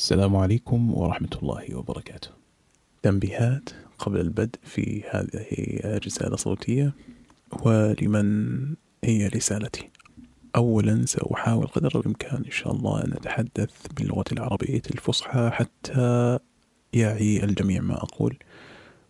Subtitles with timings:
[0.00, 2.28] السلام عليكم ورحمة الله وبركاته.
[3.02, 5.46] تنبيهات قبل البدء في هذه
[5.84, 6.94] الرسالة الصوتية
[7.62, 8.58] ولمن
[9.04, 9.90] هي رسالتي.
[10.56, 16.38] أولا سأحاول قدر الإمكان إن شاء الله أن أتحدث باللغة العربية الفصحى حتى
[16.92, 18.38] يعي الجميع ما أقول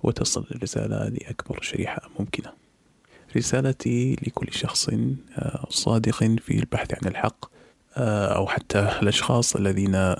[0.03, 2.53] وتصل الرسالة لأكبر شريحة ممكنة.
[3.37, 7.51] رسالتي لكل شخص آه، صادق في البحث عن الحق
[7.97, 10.15] آه، أو حتى الأشخاص الذين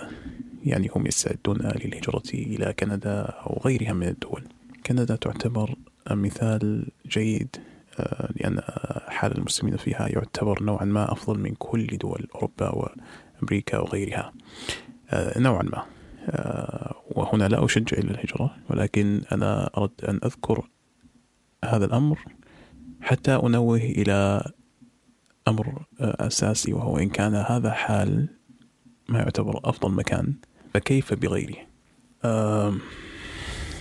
[0.65, 4.45] يعني هم يستعدون للهجرة إلى كندا أو غيرها من الدول.
[4.87, 5.75] كندا تعتبر
[6.11, 7.57] مثال جيد
[8.01, 8.61] آه، لأن
[9.09, 14.33] حال المسلمين فيها يعتبر نوعا ما أفضل من كل دول أوروبا وأمريكا وغيرها
[15.11, 15.85] آه، نوعا ما.
[16.29, 20.69] آه، وهنا لا أشجع إلى الهجرة ولكن أنا أردت أن أذكر
[21.65, 22.19] هذا الأمر
[23.01, 24.51] حتى أنوه إلى
[25.49, 28.29] أمر أساسي وهو إن كان هذا حال
[29.09, 30.35] ما يعتبر أفضل مكان
[30.75, 31.57] فكيف بغيره؟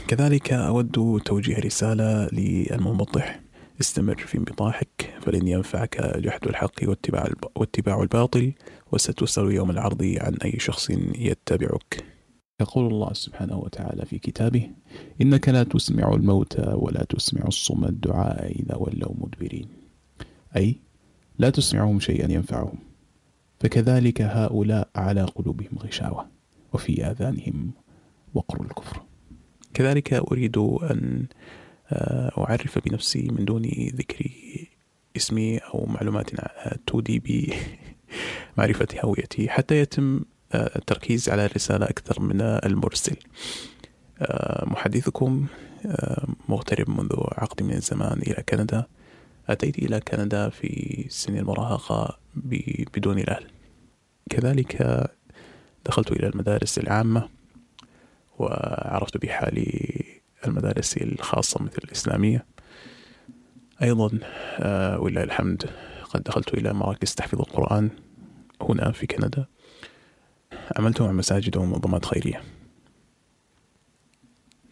[0.07, 3.39] كذلك أود توجيه رسالة للمنبطح
[3.81, 8.53] استمر في انبطاحك فلن ينفعك جحد الحق واتباع, واتباع الباطل
[8.91, 12.03] وستسأل يوم العرض عن أي شخص يتبعك.
[12.61, 14.69] يقول الله سبحانه وتعالى في كتابه
[15.21, 19.67] إنك لا تسمع الموتى ولا تسمع الصم الدعاء إذا ولوا مدبرين.
[20.55, 20.75] أي
[21.37, 22.77] لا تسمعهم شيئا ينفعهم.
[23.59, 26.38] فكذلك هؤلاء على قلوبهم غشاوة.
[26.73, 27.71] وفي آذانهم
[28.33, 29.01] وقر الكفر.
[29.73, 31.27] كذلك أريد أن
[31.91, 33.61] آه، أعرف بنفسي من دون
[33.95, 34.29] ذكر
[35.17, 36.31] اسمي أو معلومات
[36.87, 37.19] تودي
[38.57, 43.15] بمعرفة هويتي حتى يتم آه، التركيز على الرسالة أكثر من المرسل.
[44.19, 45.47] آه، محدثكم
[46.49, 48.85] مغترب منذ عقد من الزمان إلى كندا.
[49.49, 52.19] أتيت إلى كندا في سن المراهقة
[52.95, 53.47] بدون الأهل
[54.29, 55.09] كذلك
[55.89, 57.29] دخلت إلى المدارس العامة
[58.39, 59.65] وعرفت بحال
[60.47, 62.45] المدارس الخاصة مثل الإسلامية.
[63.81, 64.19] أيضا
[64.59, 65.69] آه، ولله الحمد
[66.09, 67.89] قد دخلت إلى مراكز تحفيظ القرآن
[68.61, 69.45] هنا في كندا.
[70.77, 72.41] عملت مع مساجد ومنظمات خيرية.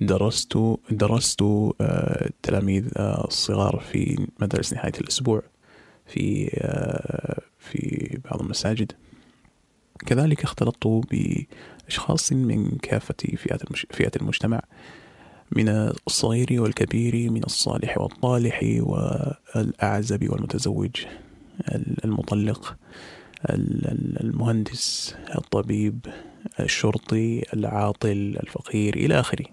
[0.01, 0.57] درست
[0.91, 1.41] درست
[1.81, 5.44] التلاميذ آه، الصغار في مدارس نهاية الأسبوع
[6.05, 8.91] في آه، في بعض المساجد.
[10.06, 14.62] كذلك اختلطت بأشخاص من كافة فئات فئات المجتمع
[15.52, 15.69] من
[16.08, 21.06] الصغير والكبير من الصالح والطالح والأعزب والمتزوج
[22.06, 22.78] المطلق
[24.24, 26.06] المهندس الطبيب
[26.59, 29.46] الشرطي العاطل الفقير إلى آخره.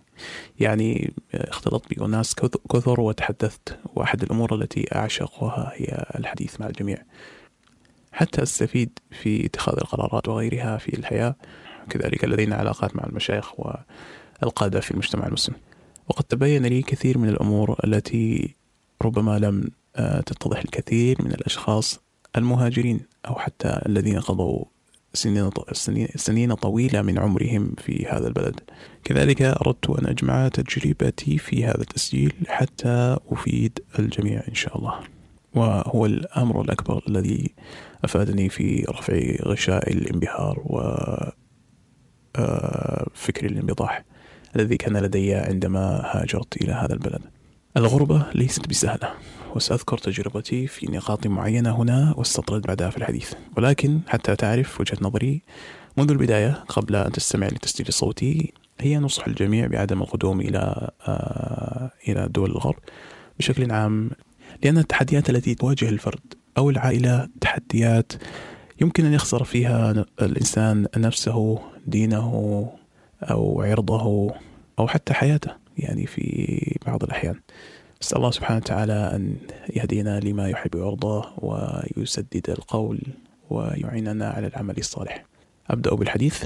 [0.61, 2.35] يعني اختلطت بأناس
[2.73, 6.99] كثر وتحدثت وأحد الأمور التي أعشقها هي الحديث مع الجميع.
[8.15, 11.35] حتى أستفيد في اتخاذ القرارات وغيرها في الحياة.
[11.91, 15.55] كذلك لدينا علاقات مع المشايخ والقادة في المجتمع المسلم.
[16.09, 18.55] وقد تبين لي كثير من الأمور التي
[19.03, 22.01] ربما لم آه، تتضح الكثير من الأشخاص
[22.37, 24.65] المهاجرين أو حتى الذين قضوا
[25.13, 25.51] سنين
[26.15, 28.61] سنين طويلة من عمرهم في هذا البلد.
[29.05, 35.01] كذلك أردت أن أجمع تجربتي في هذا التسجيل حتى أفيد الجميع إن شاء الله.
[35.55, 37.51] وهو الأمر الأكبر الذي
[38.05, 40.79] أفادني في رفع غشاء الانبهار و
[42.37, 44.05] آه، فكر الانبطاح
[44.57, 47.21] الذي كان لدي عندما هاجرت إلى هذا البلد.
[47.77, 49.15] الغربة ليست بسهلة
[49.55, 53.33] وسأذكر تجربتي في نقاط معينة هنا واستطرد بعدها في الحديث.
[53.57, 55.43] ولكن حتى تعرف وجهة نظري
[55.97, 62.29] منذ البداية قبل أن تستمع للتسجيل الصوتي هي نصح الجميع بعدم القدوم إلى آه إلى
[62.29, 62.79] دول الغرب
[63.39, 64.11] بشكل عام
[64.63, 68.13] لأن التحديات التي تواجه الفرد أو العائلة تحديات
[68.81, 72.71] يمكن أن يخسر فيها الإنسان نفسه دينه
[73.23, 74.35] أو عرضه
[74.79, 77.35] أو حتى حياته يعني في بعض الأحيان.
[78.03, 79.37] نسأل الله سبحانه وتعالى أن
[79.77, 81.33] يهدينا لما يحب ويرضاه
[81.97, 83.01] ويسدد القول
[83.51, 85.25] ويعيننا على العمل الصالح.
[85.71, 86.45] أبدأ بالحديث.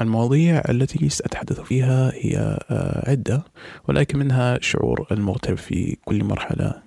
[0.00, 3.44] المواضيع التي سأتحدث فيها هي آه، عدة
[3.88, 6.82] ولكن منها شعور المغترب في كل مرحلة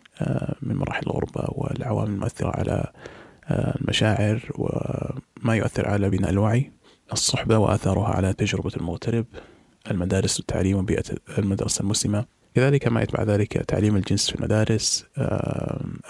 [0.62, 2.92] من مراحل الغربة والعوامل المؤثرة على
[3.48, 6.72] آه، المشاعر وما يؤثر على بناء الوعي
[7.14, 9.26] الصحبة وآثارها على تجربة المغترب
[9.92, 11.04] المدارس والتعليم وبيئة
[11.38, 12.26] المدرسة المسلمة.
[12.56, 15.06] كذلك ما يتبع ذلك تعليم الجنس في المدارس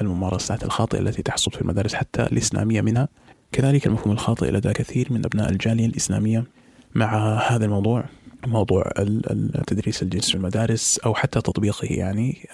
[0.01, 3.07] الممارسات الخاطئة التي تحصل في المدارس حتى الإسلامية منها.
[3.51, 6.43] كذلك المفهوم الخاطئ لدى كثير من أبناء الجالية الإسلامية
[6.95, 8.05] مع هذا الموضوع
[8.47, 12.49] موضوع التدريس الجنس في المدارس أو حتى تطبيقه يعني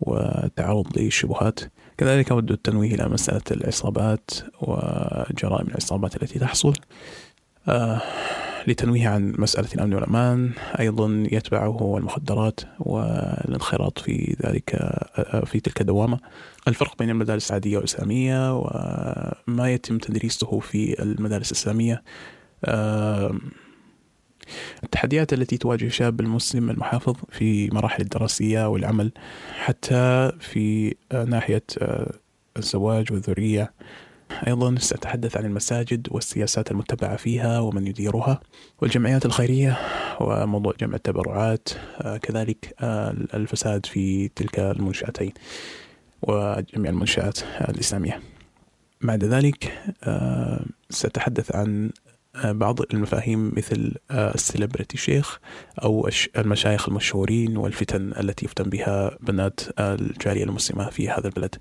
[0.00, 1.60] وتعرض للشبهات
[1.98, 4.30] كذلك أود التنويه إلى مسألة العصابات
[4.60, 6.74] وجرائم العصابات التي تحصل.
[7.68, 8.00] آه
[8.66, 10.50] لتنويه عن مسألة الأمن والأمان
[10.80, 14.70] أيضا يتبعه المخدرات والانخراط في ذلك
[15.44, 16.18] في تلك الدوامة.
[16.68, 22.02] الفرق بين المدارس العادية والإسلامية وما يتم تدريسه في المدارس الإسلامية
[24.84, 29.12] التحديات التي تواجه الشاب المسلم المحافظ في مراحل الدراسية والعمل
[29.58, 30.94] حتى في
[31.26, 31.62] ناحية
[32.56, 33.72] الزواج والذرية.
[34.46, 38.40] أيضا سأتحدث عن المساجد والسياسات المتبعة فيها ومن يديرها.
[38.80, 39.78] والجمعيات الخيرية
[40.20, 41.68] وموضوع جمع التبرعات
[42.22, 42.74] كذلك
[43.34, 45.32] الفساد في تلك المنشأتين
[46.22, 48.20] وجميع المنشآت الإسلامية.
[49.00, 49.72] بعد ذلك
[50.90, 51.90] سأتحدث عن
[52.44, 55.38] بعض المفاهيم مثل السليبرتي شيخ
[55.82, 56.08] أو
[56.38, 61.54] المشايخ المشهورين والفتن التي يفتن بها بنات الجالية المسلمة في هذا البلد.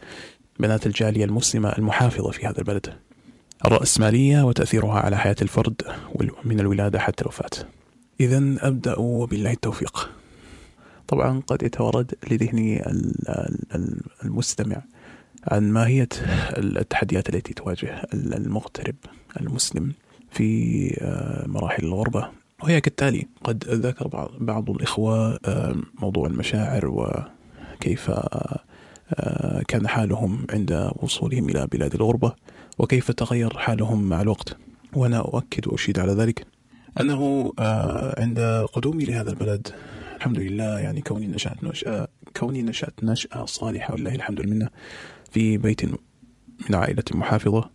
[0.59, 2.93] بنات الجالية المسلمة المحافظة في هذا البلد.
[3.65, 5.81] الرأسمالية وتأثيرها على حياة الفرد
[6.43, 7.49] من الولادة حتى الوفاة.
[8.19, 10.09] إذا أبدأ وبالله التوفيق.
[11.07, 12.83] طبعا قد يتورد لذهني
[14.25, 14.81] المستمع
[15.47, 16.09] عن ماهية
[16.57, 18.95] التحديات التي تواجه المغترب
[19.41, 19.93] المسلم.
[20.37, 22.29] في آه، مراحل الغربة.
[22.63, 31.49] وهي كالتالي قد ذكر بعض الإخوة آه، موضوع المشاعر وكيف آه، كان حالهم عند وصولهم
[31.49, 32.33] إلى بلاد الغربة
[32.77, 34.57] وكيف تغير حالهم مع الوقت.
[34.93, 36.47] وأنا أؤكد وأشيد على ذلك
[36.99, 37.53] أنه
[38.17, 38.39] عند
[38.73, 39.67] قدومي لهذا البلد
[40.17, 42.07] الحمد لله يعني كوني نشأت نشأة
[42.37, 44.69] كوني نشأت نشأة صالحة ولله الحمد لله
[45.31, 47.69] في بيت من عائلة محافظة.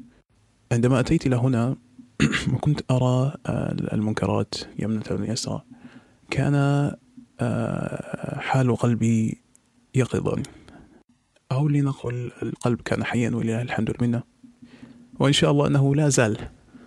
[0.72, 1.76] عندما أتيت إلى هنا
[2.54, 5.62] وكنت أرى آه، المنكرات يمنة ويسرى
[6.30, 6.54] كان
[7.40, 9.42] آه، حال قلبي
[9.94, 10.42] يقظا.
[11.52, 14.22] أو لنقل القلب كان حيا ولله الحمد لله
[15.20, 16.38] وإن شاء الله أنه لا زال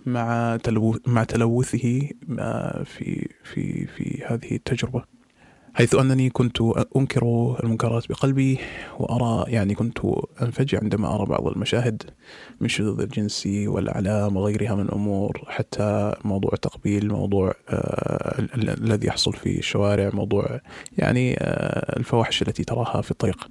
[0.06, 0.58] مع
[1.06, 2.08] مع تلوثه
[2.38, 5.15] آه، في في في هذه التجربة.
[5.76, 6.60] حيث أنني كنت
[6.96, 8.58] أنكر المنكرات بقلبي
[8.98, 9.98] وأرى يعني كنت
[10.42, 12.02] أنفجع عندما أرى بعض المشاهد
[12.60, 19.58] من الشذوذ الجنسي والأعلام وغيرها من الأمور حتى موضوع التقبيل موضوع آه الذي يحصل في
[19.58, 20.60] الشوارع موضوع
[20.98, 23.48] يعني آه الفواحش التي تراها في الطريق.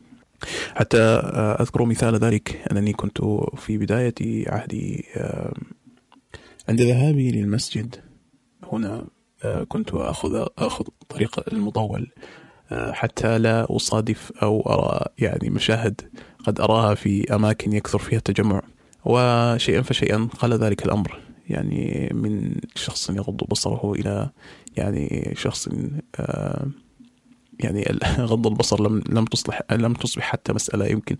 [0.75, 3.21] حتى آه أذكر مثال ذلك أنني كنت
[3.57, 5.05] في بداية عهدي
[6.69, 7.95] عند ذهابي للمسجد.
[8.71, 9.05] هنا
[9.67, 12.11] كنت أخذ أخذ طريق المطول
[12.71, 16.01] آه، حتى لا أصادف أو أرى يعني مشاهد
[16.45, 18.61] قد أراها في أماكن يكثر فيها التجمع.
[19.05, 21.19] وشيئا فشيئا قال ذلك الأمر.
[21.49, 24.29] يعني من شخص يغض بصره إلى
[24.77, 25.69] يعني شخص
[26.19, 26.67] آه
[27.59, 27.85] يعني
[28.31, 31.15] غض البصر لم لم تصلح لم تصبح حتى مسألة يمكن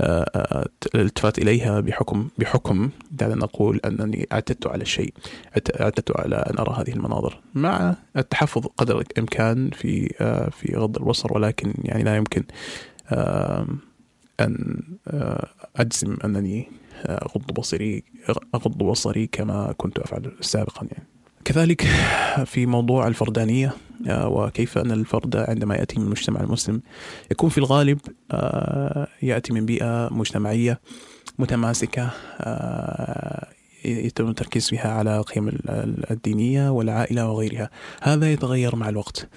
[0.00, 5.14] آه، آه، الالتفات إليها بحكم بحكم دعنا نقول أنني اعتدت على الشيء
[5.80, 7.40] اعتدت على أن أرى هذه المناظر.
[7.54, 12.44] مع التحفظ قدر الإمكان في آه، في غض البصر ولكن يعني لا يمكن
[14.40, 14.82] أن
[15.76, 16.68] أجزم أنني
[17.04, 18.04] أغض بصري
[18.54, 21.19] أغض بصري كما كنت أفعل سابقا يعني.
[21.44, 21.86] كذلك
[22.44, 23.72] في موضوع الفردانية
[24.08, 26.82] آه، وكيف أن الفرد عندما يأتي من المجتمع المسلم
[27.30, 27.98] يكون في الغالب
[28.30, 30.80] آه، يأتي من بيئة مجتمعية
[31.38, 32.10] متماسكة
[32.40, 33.46] آه،
[33.84, 35.48] يتم التركيز فيها على القيم
[36.10, 37.70] الدينية والعائلة وغيرها.
[38.02, 39.28] هذا يتغير مع الوقت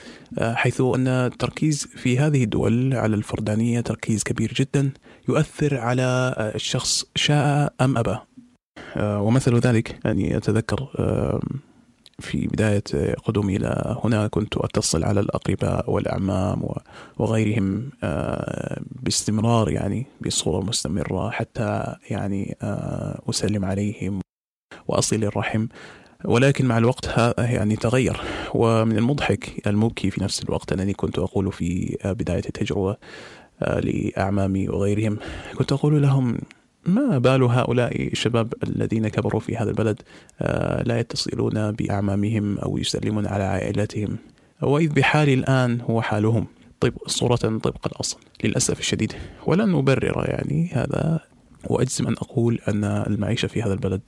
[0.42, 4.92] حيث أن التركيز في هذه الدول على الفردانية تركيز كبير جدا
[5.30, 8.18] يؤثر على الشخص شاء أم أبى.
[8.98, 10.90] ومثل ذلك يعني أتذكر
[12.24, 12.84] في بداية
[13.26, 16.70] قدومي إلى هنا كنت أتصل على الأقرباء والأعمام
[17.18, 24.20] وغيرهم آه، باستمرار يعني بصورة مستمرة حتى يعني آه، أسلم عليهم
[24.88, 25.68] وأصل الرحم.
[26.26, 28.22] ولكن مع الوقت يعني تغير
[28.54, 32.98] ومن المضحك المبكي في نفس الوقت أنني كنت أقول في بداية التجربة
[33.62, 35.18] آه، لأعمامي وغيرهم
[35.58, 36.38] كنت أقول لهم
[36.86, 40.02] ما بال هؤلاء الشباب الذين كبروا في هذا البلد
[40.42, 44.18] آه، لا يتصلون بأعمامهم أو يسلمون على عائلتهم
[44.62, 46.48] وإذ بحالي الآن هو حالهم.
[46.80, 48.18] طيب صورة طبق الأصل.
[48.44, 49.14] للأسف الشديد
[49.46, 51.20] ولن أبرر يعني هذا
[51.70, 54.02] وأجزم أن أقول أن المعيشة في هذا البلد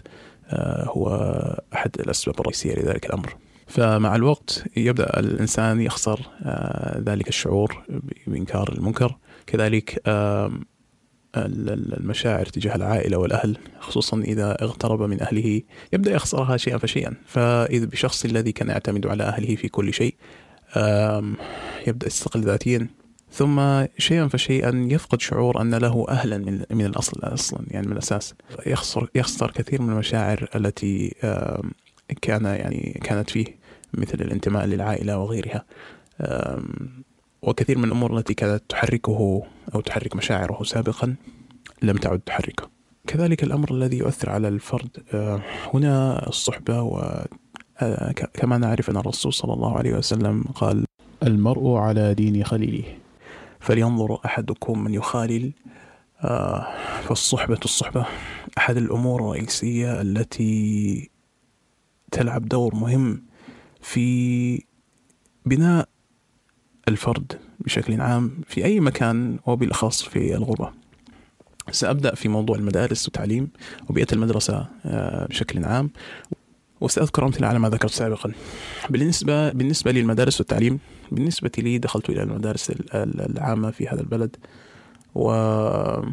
[0.49, 1.07] آه، هو
[1.73, 3.35] أحد الأسباب الرئيسية لذلك الأمر.
[3.67, 7.83] فمع الوقت يبدأ الإنسان يخسر آه، ذلك الشعور
[8.27, 9.17] بإنكار المنكر.
[9.47, 10.01] كذلك
[11.37, 15.61] المشاعر تجاه العائلة والأهل خصوصا إذا اغترب من أهله
[15.93, 17.13] يبدأ يخسرها شيئا فشيئا.
[17.25, 20.15] فإذا بشخص الذي كان يعتمد على أهله في كل شيء
[21.87, 22.87] يبدأ يستقل ذاتيا.
[23.31, 28.33] ثم شيئا فشيئا يفقد شعور أن له أهلا من, من الأصل أصلا يعني من الأساس.
[28.65, 31.15] يخسر, يخسر كثير من المشاعر التي
[32.21, 33.45] كان يعني كانت فيه
[33.93, 35.65] مثل الانتماء للعائلة وغيرها.
[37.45, 39.43] وكثير من الأمور التي كانت تحركه
[39.75, 41.15] أو تحرك مشاعره سابقا
[41.81, 42.69] لم تعد تحركه.
[43.07, 45.41] كذلك الأمر الذي يؤثر على الفرد آه،
[45.73, 47.25] هنا الصحبة و
[47.81, 50.85] آه، كما نعرف أن الرسول صلى الله عليه وسلم قال
[51.23, 52.83] المرء على دين خليله.
[53.59, 55.53] فلينظر أحدكم من يخالل
[56.21, 56.67] آه،
[57.01, 58.05] فالصحبة الصحبة
[58.57, 61.09] أحد الأمور الرئيسية التي
[62.11, 63.23] تلعب دور مهم
[63.81, 64.63] في
[65.45, 65.89] بناء
[66.87, 70.71] الفرد بشكل عام في أي مكان وبالأخص في الغربة.
[71.71, 73.49] سأبدأ في موضوع المدارس والتعليم
[73.89, 75.89] وبيئة المدرسة آه، بشكل عام
[76.81, 78.31] وسأذكر أمثلة على ما ذكرت سابقا.
[78.89, 80.79] بالنسبة بالنسبة للمدارس والتعليم
[81.11, 84.35] بالنسبة لي دخلت إلى المدارس العامة في هذا البلد
[85.15, 86.09] وعانيت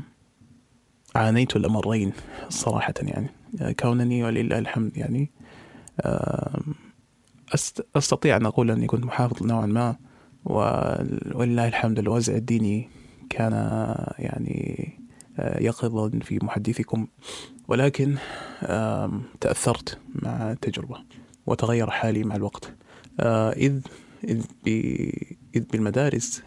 [1.57, 2.13] الأمرين
[2.49, 3.29] صراحة يعني.
[3.75, 5.31] كونني ولله الحمد يعني
[7.97, 9.97] أستطيع أن أقول أني كنت محافظ نوعا ما
[10.45, 12.89] ولله الحمد الوزع الديني
[13.31, 13.53] كان
[14.19, 14.89] يعني
[15.39, 17.07] يقظا في محدثكم.
[17.69, 18.17] ولكن
[19.41, 20.97] تأثرت مع التجربة
[21.47, 22.73] وتغير حالي مع الوقت.
[23.21, 23.81] إذ
[24.25, 24.45] إذ,
[25.57, 26.43] إذ بالمدارس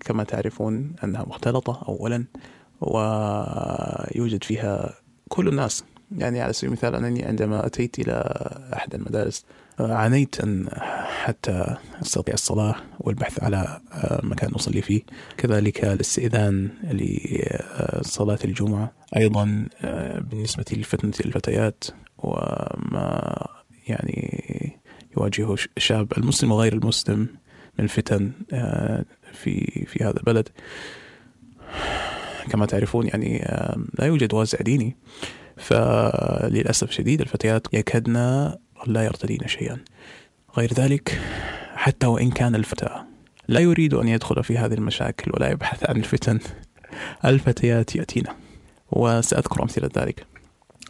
[0.00, 2.24] كما تعرفون أنها مختلطة أولا
[2.80, 4.94] ويوجد فيها
[5.28, 5.84] كل الناس.
[6.18, 8.12] يعني على سبيل المثال أنني عندما أتيت إلى
[8.74, 9.44] أحد المدارس
[9.82, 10.68] عانيت أن
[11.24, 13.80] حتى أستطيع الصلاة والبحث على
[14.22, 15.02] مكان أصلي فيه.
[15.36, 19.66] كذلك الاستئذان لصلاة الجمعة أيضا
[20.30, 21.84] بالنسبة لفتنة الفتيات
[22.18, 23.46] وما
[23.88, 24.78] يعني
[25.16, 27.18] يواجهه الشاب المسلم وغير المسلم
[27.78, 28.32] من الفتن
[29.32, 30.48] في في هذا البلد.
[32.50, 33.38] كما تعرفون يعني
[33.98, 34.96] لا يوجد وازع ديني.
[35.56, 38.16] فللأسف شديد الفتيات يكدن
[38.86, 39.78] لا يرتدين شيئا.
[40.58, 41.20] غير ذلك
[41.74, 43.04] حتى وإن كان الفتى
[43.48, 46.40] لا يريد أن يدخل في هذه المشاكل ولا يبحث عن الفتن
[47.24, 48.36] الفتيات يأتينا.
[48.90, 50.26] وسأذكر أمثلة ذلك.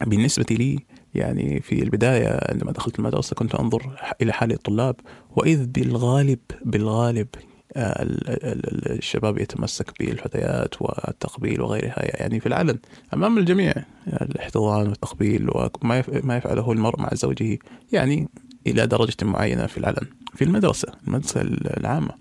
[0.01, 0.79] بالنسبة لي
[1.15, 4.95] يعني في البداية عندما دخلت المدرسة كنت أنظر إلى حال الطلاب
[5.35, 7.27] وإذ بالغالب بالغالب
[7.75, 12.21] الشباب يتمسك بالفتيات والتقبيل وغيرها.
[12.21, 12.79] يعني في العلن
[13.13, 13.73] أمام الجميع
[14.07, 17.59] الاحتضان والتقبيل وما ما يفعله المرء مع زوجه
[17.91, 18.29] يعني
[18.67, 21.41] إلى درجة معينة في العلن في المدرسة المدرسة
[21.77, 22.11] العامة.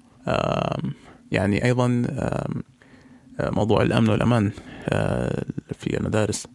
[1.33, 2.07] يعني أيضا
[3.41, 4.51] موضوع الأمن والأمان
[5.79, 6.47] في المدارس.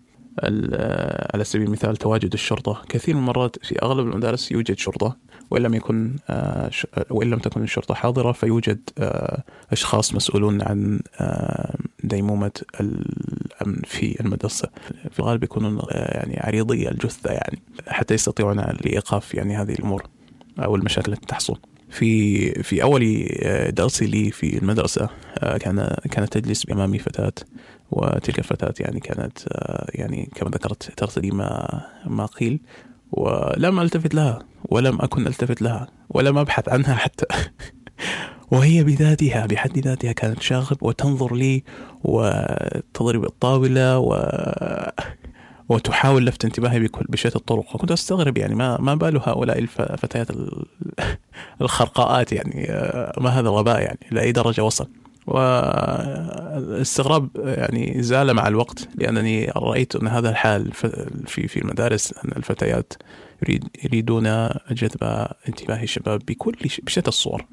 [1.34, 2.82] على سبيل المثال تواجد الشرطة.
[2.89, 5.18] كثير من المرات في أغلب المدارس يوجد شرطة.
[5.51, 6.72] وإن لم يكن آه،
[7.10, 14.70] وإن لم تكن الشرطة حاضرة فيوجد آه، أشخاص مسؤولون عن آه، ديمومة الأمن في المدرسة.
[15.12, 20.04] في الغالب يكونون يعني عريضي الجثة يعني حتى يستطيعون لإيقاف يعني هذه الأمور
[20.60, 21.60] أو المشاكل التي تحصل.
[21.89, 23.27] في في أول
[23.70, 25.10] درسي لي في المدرسة
[25.60, 27.34] كان كانت تجلس امامي فتاة
[27.92, 29.39] وتلك الفتاة يعني كانت
[29.89, 32.60] يعني كما ذكرت ترتدي ما ما قيل.
[33.11, 37.25] ولم ألتفت لها ولم أكن ألتفت لها ولم أبحث عنها حتى.
[38.51, 41.63] وهي بذاتها بحد ذاتها كانت شاغب وتنظر لي
[42.03, 44.33] وتضرب الطاولة و
[45.69, 47.75] وتحاول لفت انتباهي بكل بشتى الطرق.
[47.75, 50.27] وكنت أستغرب يعني ما ما بال هؤلاء الفتيات
[51.61, 52.67] الخرقاءات يعني
[53.17, 54.89] ما هذا الغباء يعني لأي درجة وصل.
[55.27, 60.72] والاستغراب يعني زال مع الوقت لأنني رأيت أن هذا الحال
[61.27, 62.93] في في المدارس أن الفتيات
[63.43, 67.46] يريد يريدون جذب انتباه الشباب بكل بشتى الصور.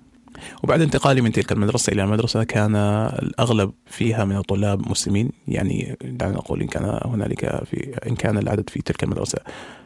[0.62, 2.76] وبعد انتقالي من تلك المدرسة إلى المدرسة كان
[3.22, 5.30] الأغلب فيها من الطلاب مسلمين.
[5.48, 9.38] يعني دعنا نقول إن كان هنالك في إن كان العدد في تلك المدرسة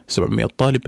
[0.07, 0.81] 700 طالب.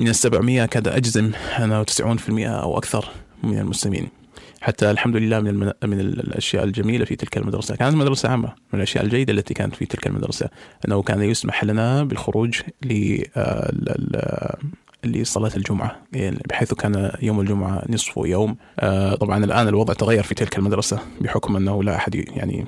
[0.00, 3.08] من ال 700 كاد أجزم أنه 90% أو أكثر
[3.42, 4.17] من المسلمين.
[4.60, 5.72] حتى الحمد لله من المن...
[5.84, 7.76] من الأشياء الجميلة في تلك المدرسة.
[7.76, 10.48] كانت مدرسة عامة من الأشياء الجيدة التي كانت في تلك المدرسة.
[10.88, 14.58] أنه كان يسمح لنا بالخروج ل آه،
[15.04, 18.56] لصلاة الجمعة يعني بحيث كان يوم الجمعة نصف يوم.
[18.80, 22.66] آه، طبعا الآن الوضع تغير في تلك المدرسة بحكم أنه لا أحد يعني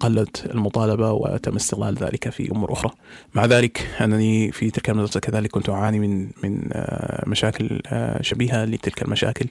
[0.00, 2.90] قلت المطالبة وتم استغلال ذلك في أمور أخرى.
[3.34, 7.80] مع ذلك أنني في تلك المدرسة كذلك كنت أعاني من من آه، مشاكل
[8.20, 9.46] شبيهة لتلك المشاكل.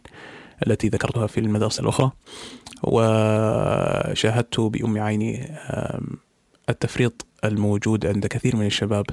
[0.68, 2.12] التي ذكرتها في المدرسة الأخرى
[2.84, 5.50] وشاهدت بأم عيني
[6.70, 9.06] التفريط الموجود عند كثير من الشباب.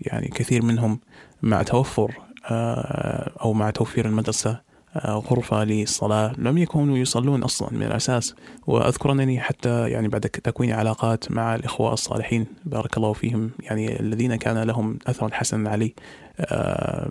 [0.00, 1.00] يعني كثير منهم
[1.42, 2.14] مع توفر
[2.50, 4.60] آه، أو مع توفير المدرسة
[5.06, 6.32] غرفة للصلاة.
[6.38, 8.34] لم يكونوا يصلون أصلا من الأساس.
[8.66, 12.46] وأذكر أنني حتى يعني بعد تكوين علاقات مع الإخوة الصالحين.
[12.64, 13.50] بارك الله فيهم.
[13.60, 15.94] يعني الذين كان لهم أثر حسنا علي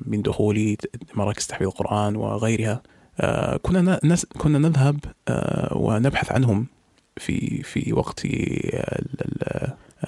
[0.06, 0.78] من دخولي
[1.13, 2.82] مراكز تحفيظ القرآن وغيرها.
[3.62, 4.00] كنا
[4.38, 5.00] كنا نذهب
[5.72, 6.67] ونبحث عنهم
[7.17, 8.27] في في وقت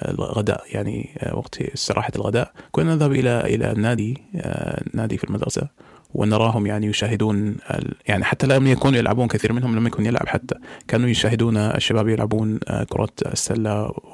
[0.08, 2.52] الغداء يعني وقت استراحة الغداء.
[2.72, 4.22] كنا نذهب إلى إلى النادي
[4.94, 5.68] نادي في المدرسة
[6.14, 7.56] ونراهم يعني يشاهدون
[8.08, 10.54] يعني حتى لم يكونوا يلعبون كثير منهم لم يكن يلعب حتى.
[10.88, 12.58] كانوا يشاهدون الشباب يلعبون
[12.88, 13.72] كرة السلة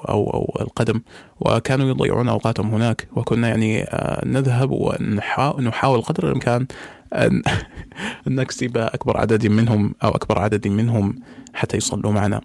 [0.09, 1.01] أو أو القدم
[1.41, 3.09] وكانوا يضيعون أوقاتهم هناك.
[3.17, 3.87] وكنا يعني
[4.27, 6.67] نذهب ونحاول قدر الإمكان
[7.13, 7.43] أن
[8.27, 11.15] نكسب أكبر عدد منهم أو أكبر عدد منهم
[11.55, 12.41] حتى يصلوا معنا.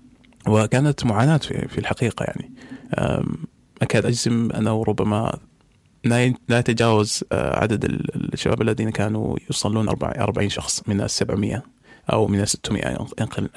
[0.47, 2.51] وكانت معاناة في الحقيقة يعني.
[3.81, 5.39] أكاد أجزم أنه ربما
[6.03, 7.85] لا يتجاوز آه، عدد
[8.33, 11.63] الشباب الذين كانوا يصلون 40 شخص من ال 700
[12.13, 13.07] أو من ال 600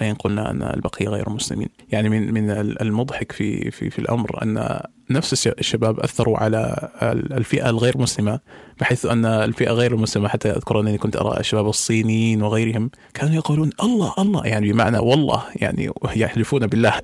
[0.03, 1.69] إن قلنا أن البقية غير مسلمين.
[1.93, 4.81] يعني من من المضحك في في في الأمر أن
[5.11, 6.89] نفس الشباب أثروا على
[7.33, 8.41] الفئة الغير مسلمة
[8.81, 13.71] بحيث أن الفئة غير المسلمه حتى اذكر انني كنت أرى الشباب الصينيين وغيرهم كانوا يقولون
[13.83, 14.47] الله الله.
[14.47, 16.93] يعني بمعنى والله يعني يحلفون بالله.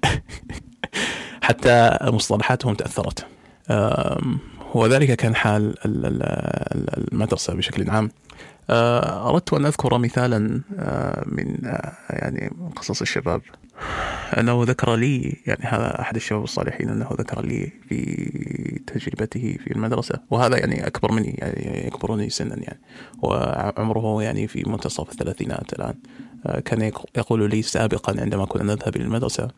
[1.43, 3.27] حتى مصطلحاتهم تأثرت.
[4.75, 5.75] وذلك كان حال
[7.13, 8.11] المدرسة بشكل عام.
[8.71, 13.43] أردت أن أذكر مثالا آه، من آه، يعني قصص الشباب.
[14.39, 20.21] أنه ذكر لي يعني هذا أحد الشباب الصالحين أنه ذكر لي في تجربته في المدرسة.
[20.31, 22.81] وهذا يعني أكبر مني يعني يكبرني سنا يعني.
[23.23, 25.95] وعمره يعني في منتصف الثلاثينات الآن.
[26.65, 29.49] كان يقول لي سابقا عندما كنا نذهب إلى المدرسة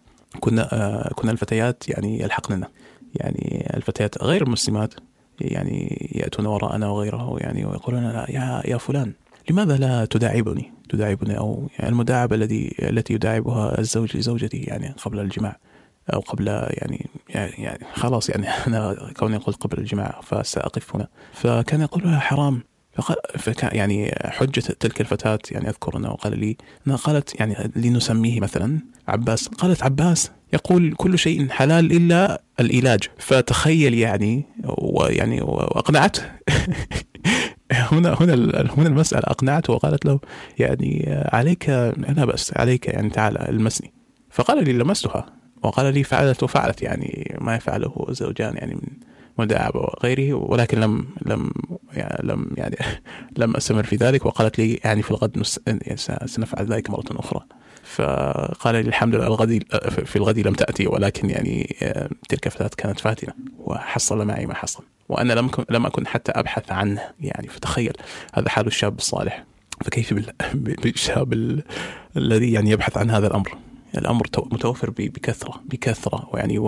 [0.41, 2.69] كنا كنا الفتيات يعني يلحقننا.
[3.15, 4.95] يعني الفتيات غير المسلمات
[5.41, 9.13] يعني يأتون وراءنا وغيره يعني ويقولون يا يا فلان
[9.51, 15.57] لماذا لا تداعبني؟ تداعبني أو يعني المداعبة الذي التي يداعبها الزوج لزوجته يعني قبل الجماع
[16.15, 21.09] أو قبل يعني يعني خلاص يعني أنا كوني قلت قبل الجماع فسأقف هنا.
[21.33, 22.63] فكان يقول لها حرام.
[23.39, 28.79] فكان يعني حجة تلك الفتاة يعني أذكر أنه قال لي أنها قالت يعني لنسميه مثلا
[29.09, 36.23] عباس قالت عباس يقول كل شيء حلال إلا العلاج فتخيل يعني ويعني وأقنعته
[37.73, 38.35] هنا هنا
[38.79, 40.21] هنا المسألة أقنعته وقالت له
[40.59, 43.93] يعني عليك لا بأس عليك يعني تعال المسني.
[44.31, 45.27] فقال لي لمستها.
[45.63, 48.89] وقال لي فعلت وفعلت يعني ما يفعله الزوجان يعني من
[49.39, 51.51] مداعبة وغيره ولكن لم لم
[51.93, 52.77] يعني لم يعني
[53.39, 55.97] لم أستمر في ذلك وقالت لي يعني في الغد يعني
[56.27, 57.41] سنفعل ذلك مرة أخرى.
[57.85, 59.63] فقال لي الحمد لله الغد
[60.05, 64.85] في الغد لم تأتي ولكن يعني آه، تلك الفتاة كانت فاتنة وحصل معي ما حصل.
[65.09, 67.93] وأنا لم لم أكن حتى أبحث عنه يعني فتخيل
[68.35, 69.45] هذا حال الشاب الصالح.
[69.85, 70.15] فكيف
[70.55, 71.61] بالشاب
[72.17, 76.59] الذي يعني يبحث عن هذا الأمر؟ الأمر متوفر بكثرة بكثرة ويعني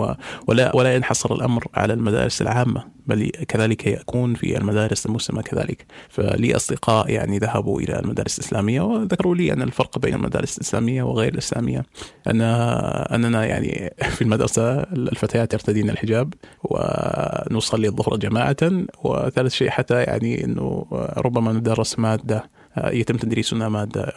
[0.47, 5.85] ولا ولا ينحصر الأمر على المدارس العامة بل كذلك يكون في المدارس المسلمة كذلك.
[6.09, 11.33] فلي أصدقاء يعني ذهبوا إلى المدارس الإسلامية وذكروا لي أن الفرق بين المدارس الإسلامية وغير
[11.33, 11.85] الإسلامية.
[12.27, 18.57] ان أننا يعني في المدرسة الفتيات يرتدين الحجاب ونصلي الظهر جماعة
[19.03, 20.85] وثالث شيء حتى يعني إنه
[21.17, 24.13] ربما ندرس مادة يتم تدريسنا مادة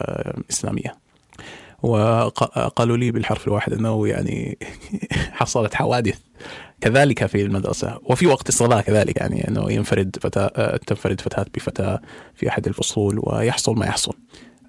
[0.49, 1.05] إسلامية.
[1.85, 4.57] وقالوا لي بالحرف الواحد إنه يعني
[5.39, 6.19] حصلت حوادث
[6.81, 7.99] كذلك في المدرسة.
[8.03, 12.01] وفي وقت الصلاة كذلك يعني أنه ينفرد فتاة تنفرد فتاة بفتاة
[12.35, 14.13] في أحد الفصول ويحصل ما يحصل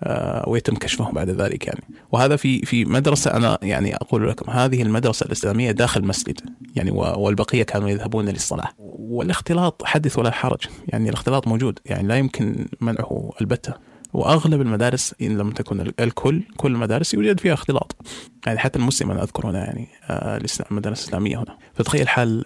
[0.02, 1.80] آه، ويتم كشفهم بعد ذلك يعني.
[2.12, 6.40] وهذا في في مدرسة أنا يعني أقول لكم هذه المدرسة الإسلامية داخل مسجد
[6.76, 8.68] يعني والبقية كانوا يذهبون للصلاة.
[8.78, 13.74] والاختلاط حدث ولا حرج يعني الاختلاط موجود يعني لا يمكن منعه البتة.
[14.16, 17.96] وأغلب المدارس إن لم تكن الكل كل المدارس يوجد فيها اختلاط.
[18.46, 21.58] يعني حتى المسلم أنا اذكر هنا يعني آه، المدارس الإسلامية هنا.
[21.74, 22.44] فتخيل حال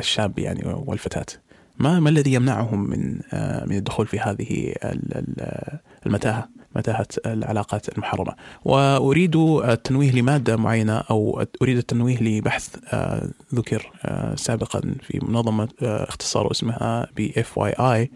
[0.00, 1.26] الشاب يعني والفتاة.
[1.78, 4.74] ما ما الذي يمنعهم من آه، من الدخول في هذه
[6.06, 13.90] المتاهة متاهة العلاقات المحرمة؟ وأريد التنويه لمادة معينة أو أريد التنويه لبحث آه، ذكر
[14.36, 18.10] سابقا في منظمة اختصار اسمها ب إف واي آي.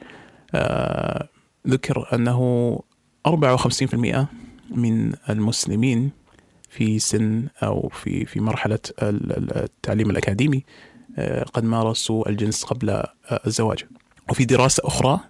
[1.67, 2.81] ذكر أنه
[3.29, 4.27] 54%
[4.71, 6.11] من المسلمين
[6.69, 10.65] في سن أو في في مرحلة التعليم الأكاديمي
[11.19, 13.13] آه، قد مارسوا الجنس قبل آه،
[13.47, 13.85] الزواج.
[14.31, 15.21] وفي دراسة أخرى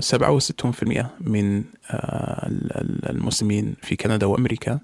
[0.00, 1.64] 67% آه، من
[3.10, 4.80] المسلمين في كندا وأمريكا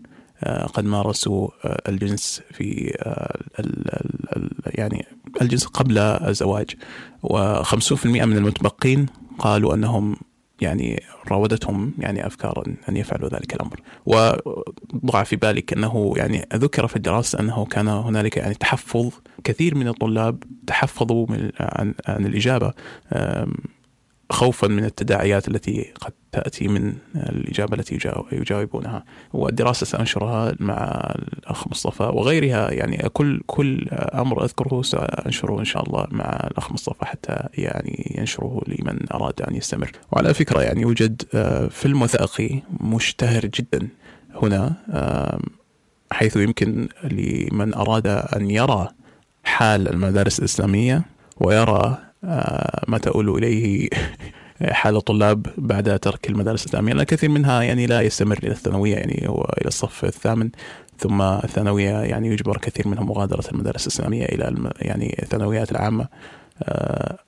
[0.75, 1.49] قد مارسوا
[1.89, 2.99] الجنس في
[4.67, 5.07] يعني
[5.43, 6.71] الجنس قبل الزواج.
[7.27, 9.07] و50% من المتبقين
[9.39, 10.17] قالوا أنهم
[10.63, 13.81] يعني راودتهم يعني أفكار ان يفعلوا ذلك الأمر.
[14.07, 19.11] وضع في بالك أنه يعني ذكر في الدراسة أنه كان هنالك يعني تحفظ
[19.45, 22.73] كثير من الطلاب تحفظوا من عن, عن الإجابة
[24.31, 27.99] خوفا من التداعيات التي قد تأتي من الإجابة التي
[28.33, 29.05] يجاوبونها.
[29.33, 30.77] والدراسة سأنشرها مع
[31.19, 32.71] الأخ مصطفى وغيرها.
[32.71, 38.63] يعني كل كل أمر أذكره سأنشره إن شاء الله مع الأخ مصطفى حتى يعني ينشره
[38.67, 39.91] لمن أراد أن يستمر.
[40.13, 43.89] وعلى فكرة يعني يوجد آه، فيلم وثائقي مشتهر جدا
[44.43, 44.75] هنا
[46.13, 48.89] حيث يمكن لمن أراد أن يرى
[49.45, 51.03] حال المدارس الإسلامية
[51.41, 53.89] ويرى آه، ما تؤول إليه
[54.71, 56.93] حال الطلاب بعد ترك المدارس الإسلامية.
[56.93, 60.51] لأن كثير منها يعني لا يستمر إلى الثانوية يعني هو إلى الصف الثامن
[60.99, 66.09] ثم الثانوية يعني يجبر كثير منهم مغادرة المدارس الإسلامية إلى يعني الثانويات العامة.
[66.63, 67.19] آه،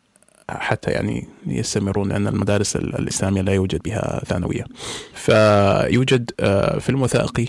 [0.50, 4.64] حتى يعني يستمرون لأن المدارس الإسلامية لا يوجد بها ثانوية.
[5.14, 7.46] فيوجد آه، فيلم وثائقي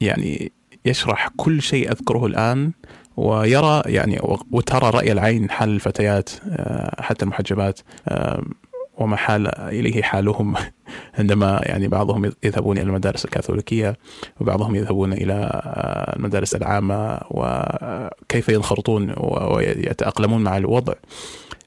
[0.00, 0.52] يعني
[0.84, 2.72] يشرح كل شيء أذكره الآن
[3.16, 7.80] ويرى يعني وترى رأي العين حال الفتيات آه، حتى المحجبات.
[8.98, 10.54] وما حال إليه حالهم
[11.18, 13.96] عندما يعني بعضهم يذهبون إلى المدارس الكاثوليكية
[14.40, 20.94] وبعضهم يذهبون إلى آه، المدارس العامة وكيف ينخرطون ويتأقلمون مع الوضع.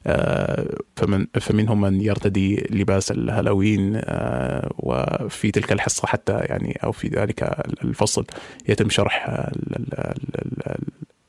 [0.06, 7.08] آه، فمن فمنهم من يرتدي لباس الهالوين آه، وفي تلك الحصة حتى يعني أو في
[7.08, 7.42] ذلك
[7.84, 8.24] الفصل
[8.68, 9.46] يتم شرح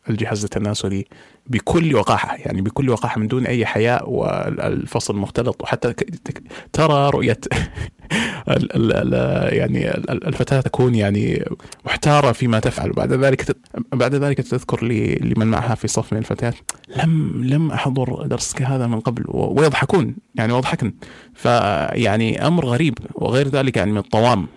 [0.10, 1.06] الجهاز التناسلي
[1.48, 5.62] بكل وقاحة يعني بكل وقاحة من دون أي حياء والفصل مختلط.
[5.62, 5.94] وحتى
[6.74, 7.40] ترى رؤية
[9.58, 11.46] يعني الفتاة تكون يعني
[11.86, 12.92] محتارة فيما تفعل.
[12.92, 13.58] بعد ذلك
[13.94, 16.56] بعد ذلك تذكر لي لمن معها في صف من الفتيات
[17.04, 20.94] لم لم أحضر درس كهذا من قبل ويضحكون يعني ويضحكن
[21.34, 24.48] فيعني أمر غريب وغير ذلك يعني من الطوام.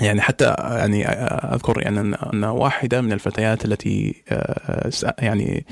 [0.00, 1.06] يعني حتى يعني
[1.54, 2.00] أذكر يعني
[2.32, 5.66] ان واحدة من الفتيات التي آه، يعني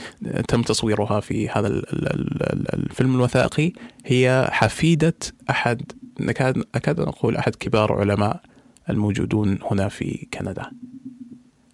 [0.49, 1.69] تم تصويرها في هذا
[2.75, 3.73] الفيلم الوثائقي
[4.07, 5.14] هي حفيدة
[5.51, 5.83] أحد
[6.21, 8.41] نكاد أكاد نقول أحد كبار علماء
[8.91, 10.71] الموجودون هنا في كندا.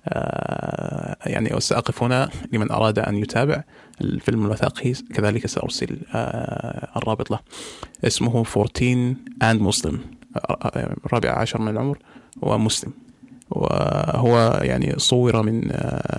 [0.08, 3.64] آه، يعني سأقف هنا لمن أراد أن يتابع
[4.00, 7.38] الفيلم الوثائقي كذلك سأرسل آه، الرابط له
[8.04, 9.14] اسمه 14
[9.44, 9.94] and Muslim
[11.06, 11.98] الرابع عشر من العمر
[12.42, 12.92] ومسلم
[13.50, 15.62] وهو يعني صور من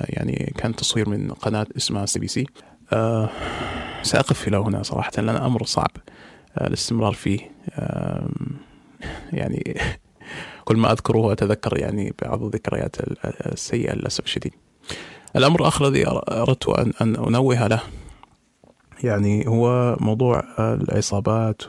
[0.10, 2.46] يعني كان تصوير من قناة اسمها CBC
[4.04, 5.92] سأقف إلى هنا صراحة لأن أمر صعب.
[6.62, 7.40] الاستمرار فيه
[9.40, 9.78] يعني
[10.66, 14.54] كل ما أذكره وأتذكر يعني بعض الذكريات السيئة للأسف الشديد.
[15.36, 16.70] الأمر الآخر الذي أردت
[17.02, 17.82] أن أنوه له
[19.04, 21.62] يعني هو موضوع العصابات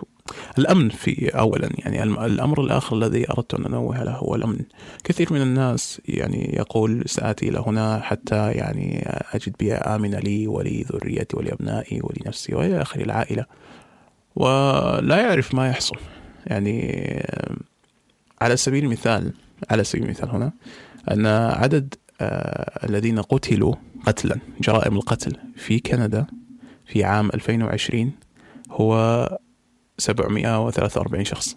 [0.58, 4.58] الأمن في اولا يعني الأمر الآخر الذي أردت أن أنوه له هو الأمن.
[5.04, 11.36] كثير من الناس يعني يقول سآتي إلى هنا حتى يعني أجد بيئة آمنة لي ولذريتي
[11.36, 13.44] ولأبنائي ولنفسي وإلى اخره العائلة.
[14.36, 15.96] ولا يعرف ما يحصل.
[16.46, 17.06] يعني
[18.40, 19.32] على سبيل المثال
[19.70, 20.52] على سبيل المثال هنا
[21.10, 23.74] أن عدد آه، الذين قتلوا
[24.06, 26.26] قتلا جرائم القتل في كندا
[26.86, 28.12] في عام 2020
[28.70, 29.28] هو
[29.98, 31.56] 743 شخص.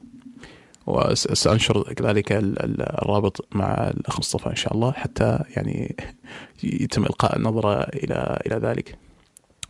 [0.88, 5.95] وسأنشر كذلك الرابط مع الأخ مصطفى إن شاء الله حتى يعني
[6.63, 8.97] يتم إلقاء النظرة إلى إلى ذلك.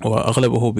[0.05, 0.73] وأغلبه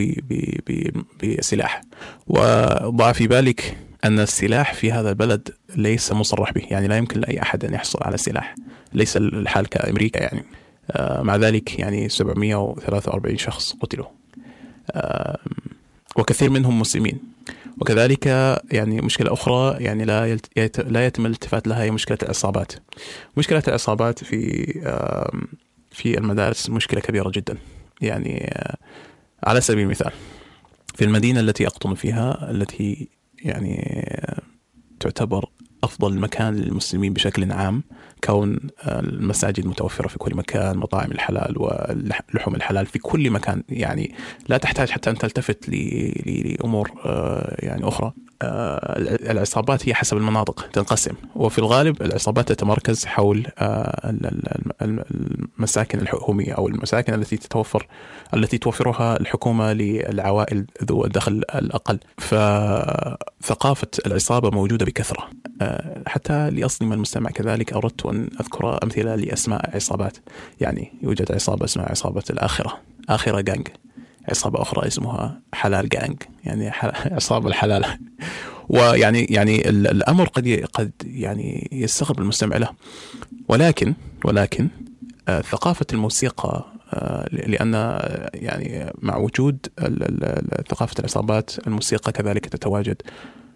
[1.23, 1.81] بسلاح.
[2.27, 6.63] وضع في بالك أن السلاح في هذا البلد ليس مصرح به.
[6.71, 8.55] يعني لا يمكن لأي أحد أن يحصل على سلاح.
[8.93, 10.43] ليس الحال كأمريكا يعني.
[10.91, 14.05] آه، مع ذلك يعني 743 شخص قتلوا
[16.15, 17.19] وكثير منهم مسلمين.
[17.79, 18.25] وكذلك
[18.71, 20.37] يعني مشكلة أخرى يعني لا
[20.77, 22.73] لا يتم الالتفات لها هي مشكلة العصابات.
[23.37, 24.65] مشكلة العصابات في
[25.91, 27.57] في المدارس مشكلة كبيرة جدا.
[28.01, 28.77] يعني آه،
[29.43, 30.11] على سبيل المثال
[30.95, 33.07] في المدينة التي أقطن فيها التي
[33.43, 34.41] يعني آه،
[34.99, 35.49] تعتبر
[35.83, 37.83] أفضل مكان للمسلمين بشكل عام
[38.23, 43.63] كون المساجد متوفرة في كل مكان مطاعم الحلال ولحوم الحلال في كل مكان.
[43.69, 44.15] يعني
[44.49, 48.07] لا تحتاج حتى أن تلتفت لأمور آه، يعني أخرى.
[48.07, 51.13] آه، العصابات هي حسب المناطق تنقسم.
[51.35, 54.13] وفي الغالب العصابات تتمركز حول آه،
[54.81, 57.87] المساكن الحكومية أو المساكن التي تتوفر
[58.33, 61.99] التي توفرها الحكومة للعوائل ذو الدخل الأقل.
[62.17, 65.29] فثقافة العصابة موجودة بكثرة.
[66.07, 70.17] حتى لأصدم المستمع كذلك أردت أن أذكر أمثلة لأسماء عصابات.
[70.59, 72.77] يعني يوجد عصابة اسمها عصابة الآخرة
[73.09, 73.67] آخرة جانج.
[74.29, 76.71] عصابة أخرى اسمها حلال جانج يعني
[77.11, 77.85] عصابة الحلال.
[78.69, 82.69] ويعني يعني الأمر قد قد يعني يستغرب المستمع له.
[83.47, 83.93] ولكن
[84.25, 84.67] ولكن
[85.29, 87.73] آه، ثقافة الموسيقى آه، لأن
[88.33, 89.67] يعني مع وجود
[90.69, 93.01] ثقافة العصابات الموسيقى كذلك تتواجد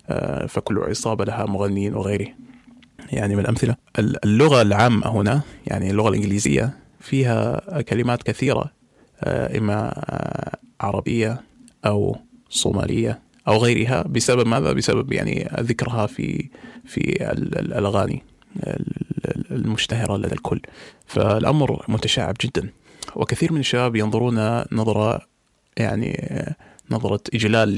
[0.10, 2.28] آه، فكل عصابة لها مغنيين وغيره.
[3.12, 8.72] يعني من الأمثلة اللغة العامة هنا يعني اللغة الإنجليزية فيها كلمات كثيرة
[9.28, 9.94] إما
[10.82, 11.42] عربية
[11.86, 12.18] أو
[12.50, 16.50] صومالية أو غيرها بسبب ماذا؟ بسبب يعني ذكرها في
[16.86, 18.24] في الأغاني
[19.52, 20.62] المشتهرة لدى الكل.
[21.06, 22.70] فالأمر متشعب جدا
[23.16, 25.22] وكثير من الشباب ينظرون نظرة
[25.78, 26.30] يعني
[26.92, 27.70] نظرة إجلال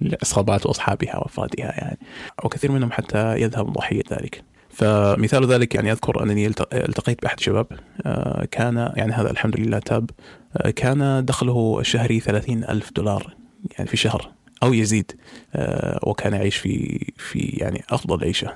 [0.00, 1.98] للعصابات وأصحابها وأفرادها يعني
[2.44, 4.42] وكثير منهم حتى يذهب ضحية ذلك
[4.74, 7.66] فمثال ذلك يعني أذكر أنني التقيت بأحد الشباب
[8.06, 10.10] آه، كان يعني هذا الحمد لله تاب
[10.56, 13.36] آه، كان دخله الشهري ثلاثين ألف دولار
[13.78, 14.30] يعني في شهر
[14.62, 15.12] أو يزيد
[15.54, 18.54] آه، وكان يعيش في في يعني أفضل عيشة.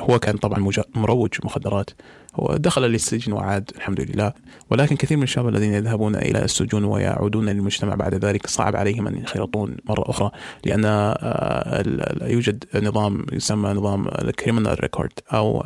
[0.00, 1.90] هو كان طبعا مروج مخدرات
[2.34, 4.32] هو دخل للسجن وعاد الحمد لله.
[4.70, 9.16] ولكن كثير من الشباب الذين يذهبون إلى السجون ويعودون للمجتمع بعد ذلك صعب عليهم أن
[9.16, 10.30] ينخرطون مرة أخرى.
[10.64, 11.84] لأن آه،
[12.22, 15.64] يوجد نظام يسمى نظام الكريمنال ريكورد أو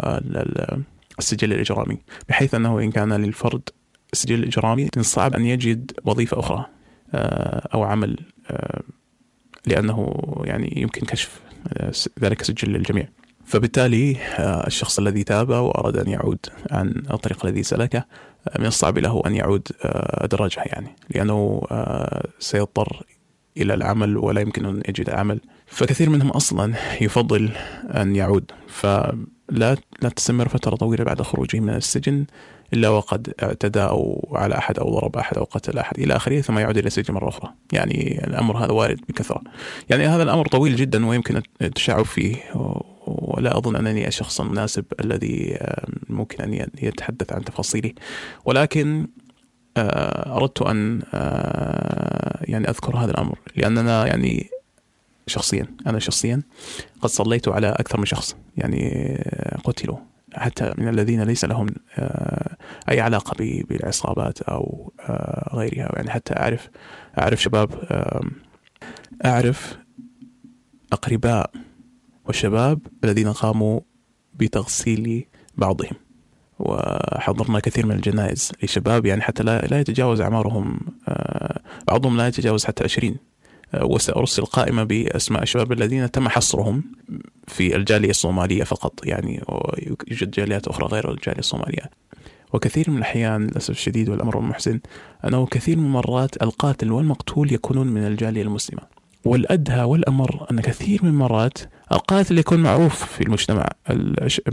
[1.19, 1.99] السجل الإجرامي.
[2.29, 3.69] بحيث أنه إن كان للفرد
[4.13, 6.67] السجل الإجرامي من الصعب أن يجد وظيفة أخرى
[7.15, 8.19] آه، أو عمل
[8.51, 8.83] آه،
[9.67, 11.41] لأنه يعني يمكن كشف
[12.21, 13.09] ذلك سجل للجميع.
[13.47, 16.39] فبالتالي آه، الشخص الذي تاب وأراد أن يعود
[16.71, 18.05] عن الطريق الذي سلكه
[18.49, 21.63] آه، من الصعب له أن يعود آه، أدراجه يعني لأنه
[22.39, 23.03] سيضطر
[23.57, 25.41] إلى العمل ولا يمكن أن يجد عمل.
[25.67, 27.51] فكثير منهم أصلا يفضل
[27.85, 28.51] أن يعود.
[28.69, 32.25] فلا لا تستمر فترة طويلة بعد خروجه من السجن
[32.73, 36.59] إلا وقد اعتدى أو على أحد أو ضرب أحد أو قتل أحد إلى آخره ثم
[36.59, 37.51] يعود إلى السجن مرة أخرى.
[37.73, 39.41] يعني الأمر هذا وارد بكثرة.
[39.91, 42.37] يعني هذا الأمر طويل جدا ويمكن التشعب فيه
[43.07, 45.59] ولا أظن أنني الشخص المناسب الذي
[46.09, 47.93] ممكن أن يتحدث عن تفاصيله.
[48.45, 49.07] ولكن
[49.77, 54.51] آه، أردت أن آه، يعني أذكر هذا الأمر لأننا يعني
[55.27, 56.43] شخصيا أنا شخصيا
[57.01, 59.97] قد صليت على أكثر من شخص يعني آه، قتلوا
[60.35, 61.67] حتى من الذين ليس لهم
[62.91, 64.93] أي علاقة بالعصابات أو
[65.55, 65.93] غيرها.
[65.97, 66.71] يعني حتى أعرف
[67.19, 67.71] أعرف شباب
[69.25, 69.79] أعرف
[70.93, 71.51] أقرباء
[72.27, 73.81] والشباب الذين قاموا
[74.35, 75.97] بتغسيل بعضهم.
[76.59, 80.81] وحضرنا كثير من الجنائز لشباب يعني حتى لا, لا يتجاوز أعمارهم.
[81.09, 83.17] آه، بعضهم لا يتجاوز حتى عشرين.
[83.75, 86.85] آه، وسأرسل قائمة بأسماء الشباب الذين تم حصرهم
[87.49, 89.07] في الجالية الصومالية فقط.
[89.07, 91.91] يعني ويوجد جاليات أخرى غير الجالية الصومالية.
[92.53, 94.81] وكثير من الأحيان للأسف الشديد والأمر المحزن
[95.25, 98.83] أنه كثير من المرات القاتل والمقتول يكونون من الجالية المسلمة.
[99.25, 101.59] والأدهى والأمر أن كثير من المرات
[101.93, 103.69] القاتل يكون معروف في المجتمع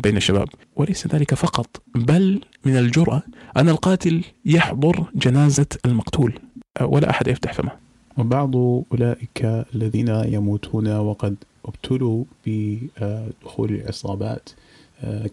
[0.03, 3.21] بين الشباب وليس ذلك فقط بل من الجرأة
[3.57, 6.39] أن القاتل يحضر جنازة المقتول
[6.81, 7.71] ولا أحد يفتح فمه.
[8.17, 14.49] وبعض أولئك الذين يموتون وقد ابتلوا بدخول العصابات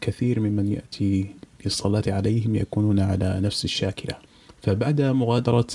[0.01, 1.27] كثير ممن يأتي
[1.65, 4.15] للصلاة عليهم يكونون على نفس الشاكلة.
[4.63, 5.67] فبعد مغادرة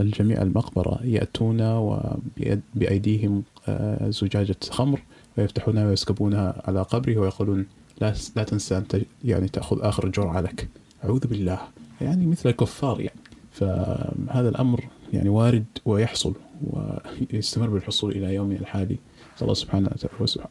[0.00, 5.00] الجميع المقبرة يأتون وبأيديهم آه، زجاجة خمر
[5.38, 7.66] ويفتحونها ويسكبونها على قبره ويقولون
[8.00, 8.84] لا لا تنسى أن
[9.24, 10.68] يعني تأخذ آخر جرعة لك.
[11.04, 11.58] أعوذ بالله.
[12.00, 13.20] يعني مثل الكفار يعني.
[13.52, 16.34] فهذا الأمر يعني وارد ويحصل
[17.32, 18.96] ويستمر بالحصول إلى يومنا الحالي.
[19.42, 19.90] الله سبحانه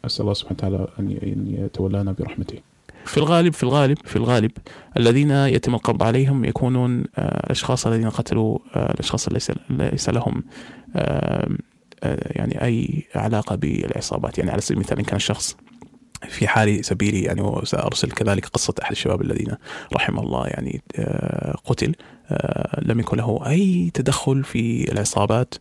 [0.06, 2.60] أسأل الله سبحانه وتعالى أن يتولانا برحمته.
[3.10, 4.52] في الغالب في الغالب في الغالب
[4.98, 10.44] الذين يتم القبض عليهم يكونون آه، الأشخاص الذين قتلوا آه، الأشخاص ليس ليس لهم
[10.96, 11.50] آه،
[12.04, 14.38] يعني أي علاقة بالعصابات.
[14.38, 15.58] يعني على سبيل المثال إن كان الشخص
[16.28, 19.56] في حال سبيلي يعني وسأرسل كذلك قصة أحد الشباب الذين
[19.94, 20.82] رحم الله يعني
[21.66, 21.96] قتل
[22.82, 25.56] لم يكن له أي تدخل في العصابات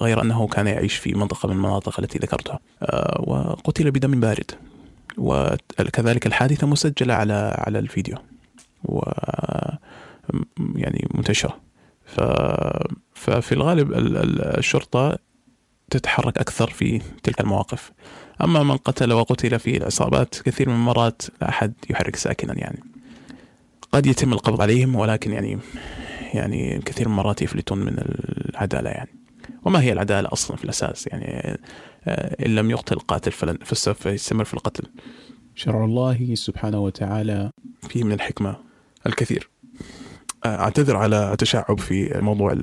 [0.00, 2.58] غير أنه كان يعيش في منطقة من المناطق التي ذكرتها
[3.18, 4.50] وقتل بدم بارد.
[5.18, 8.16] وكذلك الحادثة مسجلة على على الفيديو
[8.84, 9.00] و
[10.74, 11.60] يعني منتشرة.
[12.04, 12.20] ف
[13.14, 13.92] ففي الغالب
[14.58, 15.18] الشرطة
[15.90, 17.92] تتحرك أكثر في تلك المواقف.
[18.44, 22.82] أما من قتل وقتل في العصابات كثير من المرات لا أحد يحرك ساكنا يعني.
[23.92, 25.58] قد يتم القبض عليهم ولكن يعني
[26.34, 29.10] يعني كثير من المرات يفلتون من العدالة يعني.
[29.64, 31.58] وما هي العدالة أصلا في الأساس يعني؟
[32.46, 34.84] إن لم يقتل القاتل فلن فسوف يستمر في القتل.
[35.54, 37.50] شرع الله سبحانه وتعالى
[37.88, 38.56] فيه من الحكمة
[39.06, 39.50] الكثير.
[40.46, 42.56] أعتذر على تشعب في موضوع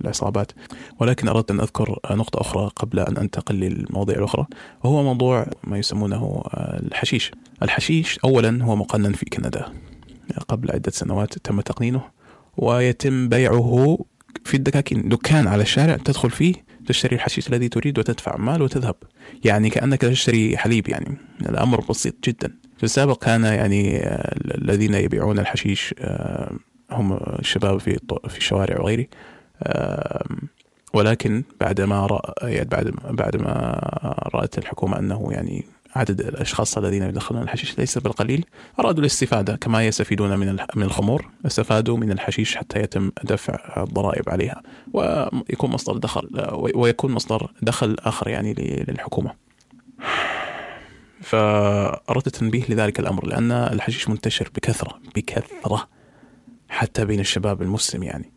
[0.00, 0.52] العصابات
[1.00, 4.46] ولكن أردت أن أذكر نقطة أخرى قبل أن أنتقل للمواضيع الأخرى.
[4.84, 7.30] وهو موضوع ما يسمونه الحشيش.
[7.62, 9.72] الحشيش اولا هو مقنن في كندا.
[10.48, 12.02] قبل عدة سنوات تم تقنينه
[12.56, 13.98] ويتم بيعه
[14.44, 16.54] في الدكاكين دكان على الشارع تدخل فيه
[16.86, 18.94] تشتري الحشيش الذي تريد وتدفع مال وتذهب.
[19.44, 21.16] يعني كأنك تشتري حليب يعني.
[21.40, 22.54] الأمر بسيط جدا.
[22.76, 23.98] في السابق كان يعني
[24.54, 26.52] الذين يبيعون الحشيش آه،
[26.90, 29.06] هم الشباب في في الشوارع وغيره
[29.62, 30.24] آه،
[30.94, 33.80] ولكن بعد ما رأ يعني بعد بعد ما
[34.34, 38.44] رأت الحكومة أنه يعني عدد الأشخاص الذين يدخلون الحشيش ليس بالقليل
[38.80, 44.62] أرادوا الاستفادة كما يستفيدون من من الخمور استفادوا من الحشيش حتى يتم دفع الضرائب عليها
[44.92, 46.28] ويكون مصدر دخل
[46.74, 48.54] ويكون مصدر دخل آخر يعني
[48.88, 49.34] للحكومة.
[51.20, 55.88] فأردت التنبيه لذلك الأمر لأن الحشيش منتشر بكثرة بكثرة
[56.68, 58.32] حتى بين الشباب المسلم يعني.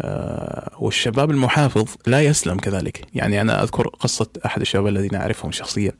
[0.00, 5.92] آه، والشباب المحافظ لا يسلم كذلك يعني أنا أذكر قصة أحد الشباب الذين أعرفهم شخصيا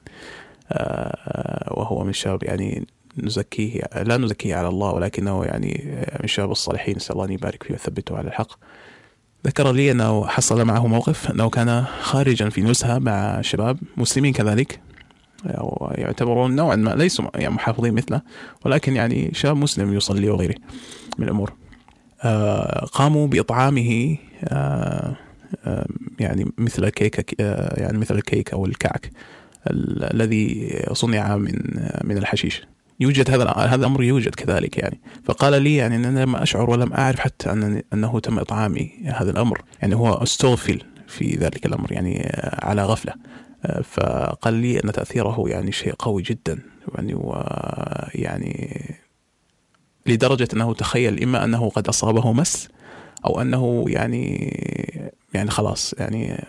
[1.70, 2.86] وهو من الشباب يعني
[3.18, 5.82] نزكيه لا نزكيه على الله ولكنه يعني
[6.18, 6.96] من الشباب الصالحين.
[6.96, 8.52] نسأل الله أن يبارك فيه ويثبته على الحق.
[9.46, 14.80] ذكر لي أنه حصل معه موقف أنه كان خارجا في نزهة مع شباب مسلمين كذلك.
[15.94, 18.22] يعتبرون نوعا ما ليسوا يعني محافظين مثله
[18.64, 20.54] ولكن يعني شاب مسلم يصلي وغيره
[21.18, 21.52] من الأمور.
[22.22, 25.16] آه، قاموا بإطعامه آه،
[26.20, 27.40] يعني مثل الكيك
[27.78, 29.10] يعني مثل الكيك أو الكعك
[29.66, 31.54] الذي صنع من
[32.04, 32.62] من الحشيش.
[33.00, 35.00] يوجد هذا هذا الأمر يوجد كذلك يعني.
[35.24, 39.30] فقال لي يعني ان أنا لم أشعر ولم أعرف حتى ان أنه تم إطعامي هذا
[39.30, 39.62] الأمر.
[39.82, 42.30] يعني هو استغفل في ذلك الأمر يعني
[42.62, 43.14] على غفلة.
[43.84, 46.58] فقال لي أن تأثيره يعني شيء قوي جدا.
[46.94, 48.80] يعني ويعني
[50.06, 52.68] لدرجة أنه تخيل إما أنه قد أصابه مس
[53.26, 54.50] أو أنه يعني
[55.34, 56.44] يعني خلاص يعني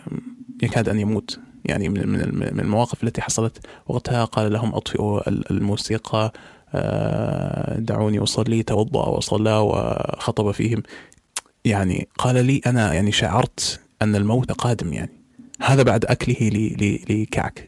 [0.64, 1.40] يكاد أن يموت.
[1.66, 6.34] يعني من من المواقف التي حصلت وقتها قال لهم أطفئوا الموسيقى
[6.74, 10.84] آه، دعوني أصلي توضأ وصلى وخطب فيهم.
[11.66, 15.12] يعني قال لي أنا يعني شعرت أن الموت قادم يعني.
[15.62, 16.76] هذا بعد أكله
[17.10, 17.68] لكعك.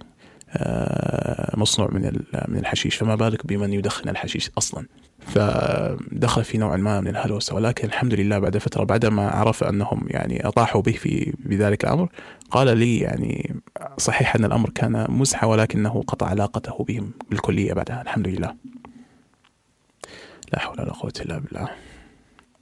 [1.58, 2.02] مصنوع من
[2.48, 2.96] من الحشيش.
[2.96, 4.86] فما بالك بمن يدخن الحشيش أصلا.
[5.20, 7.56] فدخل في نوع ما من الهلوسة.
[7.56, 12.10] ولكن الحمد لله بعد فترة بعدما عرف أنهم يعني أطاحوا به في بذلك الأمر
[12.52, 13.56] قال لي يعني
[13.98, 18.02] صحيح أن الأمر كان مزحة ولكنه قطع علاقته بهم بالكلية بعدها.
[18.02, 18.56] الحمد لله.
[20.54, 21.70] لا حول ولا قوة إلا بالله.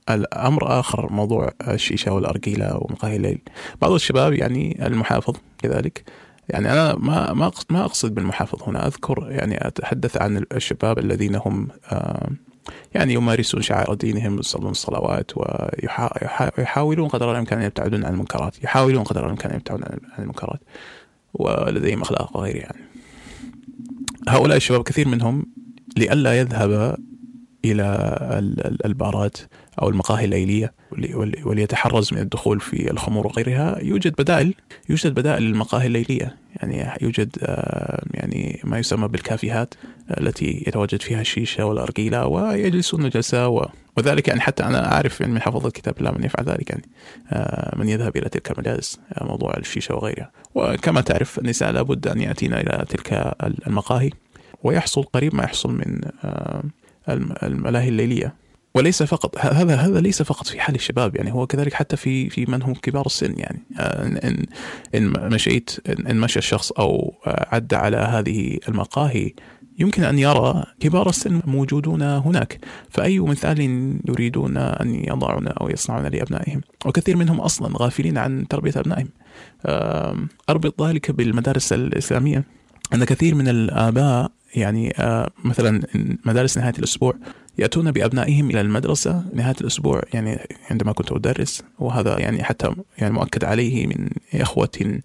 [0.10, 3.42] الأمر آخر موضوع الشيشة والأرجيلة ومقاهي الليل.
[3.82, 6.04] بعض الشباب يعني المحافظ كذلك
[6.50, 11.68] يعني أنا ما ما ما أقصد بالمحافظ هنا أذكر يعني أتحدث عن الشباب الذين هم
[12.96, 19.26] يعني يمارسون شعائر دينهم يصلون الصلوات ويحاولون قدر الإمكان أن يبتعدون عن المنكرات يحاولون قدر
[19.26, 20.60] الإمكان أن يبتعدون عن المنكرات
[21.34, 22.82] ولديهم أخلاق وغيره يعني.
[24.28, 25.46] هؤلاء الشباب كثير منهم
[25.98, 26.98] لئلا يذهب
[27.66, 27.86] إلى
[28.86, 29.38] البارات
[29.82, 30.74] أو المقاهي الليلية
[31.46, 34.54] وليتحرز من الدخول في الخمور وغيرها يوجد بدائل
[34.90, 36.36] يوجد بدائل للمقاهي الليلية.
[36.56, 39.74] يعني يوجد آه، يعني ما يسمى بالكافيهات
[40.20, 45.68] التي يتواجد فيها الشيشة والارجيله ويجلسون جلسه وذلك يعني حتى أنا أعرف يعني من حفظ
[45.68, 46.84] كتاب الله من يفعل ذلك يعني.
[47.32, 50.32] آه، من يذهب إلى تلك المجالس آه، موضوع الشيشة وغيرها.
[50.56, 53.36] وكما تعرف النساء لابد أن يأتين إلى تلك
[53.68, 54.10] المقاهي
[54.64, 56.02] ويحصل قريب ما يحصل من
[57.44, 58.41] الملاهي الليلية.
[58.76, 62.46] وليس فقط هذا هذا ليس فقط في حال الشباب يعني هو كذلك حتى في في
[62.46, 64.46] من هم كبار السن يعني آه، إن
[64.96, 69.34] إن مشيت إن مشى الشخص أو عدى على هذه المقاهي
[69.80, 72.60] يمكن أن يرى كبار السن موجودون هناك.
[72.90, 73.60] فأي مثال
[74.10, 79.10] يريدون أن يضعون أو يصنعون لأبنائهم؟ وكثير منهم أصلا غافلين عن تربية أبنائهم.
[80.50, 82.44] أربط ذلك بالمدارس الإسلامية
[82.94, 85.82] أن كثير من الآباء يعني آه، مثلا
[86.26, 87.16] مدارس نهاية الأسبوع
[87.58, 93.44] يأتون بأبنائهم إلى المدرسة نهاية الأسبوع يعني عندما كنت أدرس وهذا يعني حتى يعني مؤكد
[93.44, 95.00] عليه من إخوة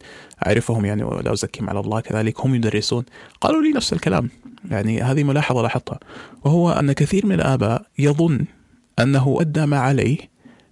[0.47, 3.05] أعرفهم يعني ولا أزكيهم على الله كذلك هم يدرسون.
[3.41, 4.31] قالوا لي نفس الكلام
[4.71, 6.01] يعني هذه ملاحظة لاحظتها
[6.45, 8.45] وهو أن كثير من الآباء يظن
[8.99, 10.19] أنه أدى ما عليه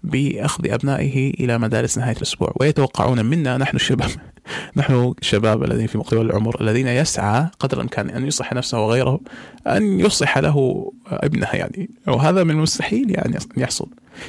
[0.04, 2.52] بأخذ أبنائه إلى مدارس نهاية الأسبوع.
[2.60, 4.10] ويتوقعون منا نحن الشباب
[4.76, 9.20] نحن الشباب الذين في مقتبل العمر الذين يسعى قدر الإمكان أن يصلح نفسه وغيره
[9.66, 11.90] أن يصلح له ابنه يعني.
[12.06, 13.88] وهذا من المستحيل يعني أن يحصل.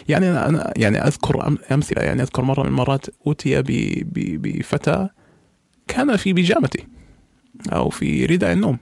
[0.10, 3.64] يعني أنا يعني أذكر أمثلة يعني أذكر مرة من المرات أوتي
[4.16, 5.10] بفتى
[5.88, 6.84] كان في بيجامته
[7.74, 8.78] أو في رداء النوم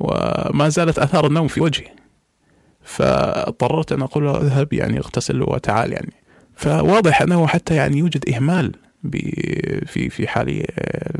[0.00, 1.98] وما زالت آثار النوم في وجهه
[2.82, 6.12] فاضطررت أن أقول له اذهب يعني اغتسل وتعال يعني.
[6.58, 8.72] فواضح أنه حتى يعني يوجد إهمال
[9.86, 10.64] في في حال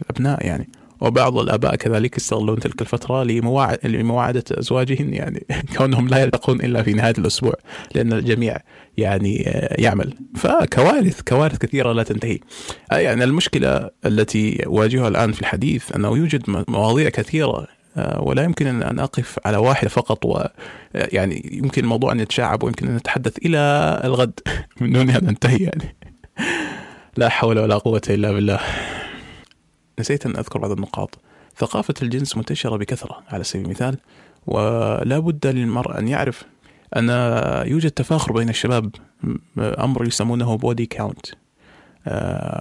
[0.08, 0.68] الأبناء يعني.
[1.00, 3.24] وبعض الآباء كذلك يستغلون تلك الفترة
[3.84, 7.54] لمواعدة أزواجهن يعني كونهم لا يلتقون إلا في نهاية الأسبوع
[7.94, 8.56] لأن الجميع
[8.96, 9.36] يعني
[9.78, 10.14] يعمل.
[10.36, 12.38] فكوارث كوارث كثيرة لا تنتهي.
[12.92, 18.98] يعني المشكلة التي أواجهها الآن في الحديث أنه يوجد مواضيع كثيرة آه، ولا يمكن أن
[18.98, 20.44] أقف على واحدة فقط و
[20.94, 23.58] يعني يمكن الموضوع أن يتشعب ويمكن أن نتحدث إلى
[24.04, 24.40] الغد.
[24.80, 25.96] من دون أن ننتهي يعني.
[27.16, 28.60] لا حول ولا قوة إلا بالله.
[29.98, 31.18] نسيت أن أذكر بعض النقاط.
[31.56, 33.98] ثقافة الجنس منتشرة بكثرة على سبيل المثال
[34.46, 36.44] ولا بد للمرء أن يعرف
[36.96, 37.08] أن
[37.66, 38.90] يوجد تفاخر بين الشباب
[39.58, 41.26] أمر يسمونه بودي كاونت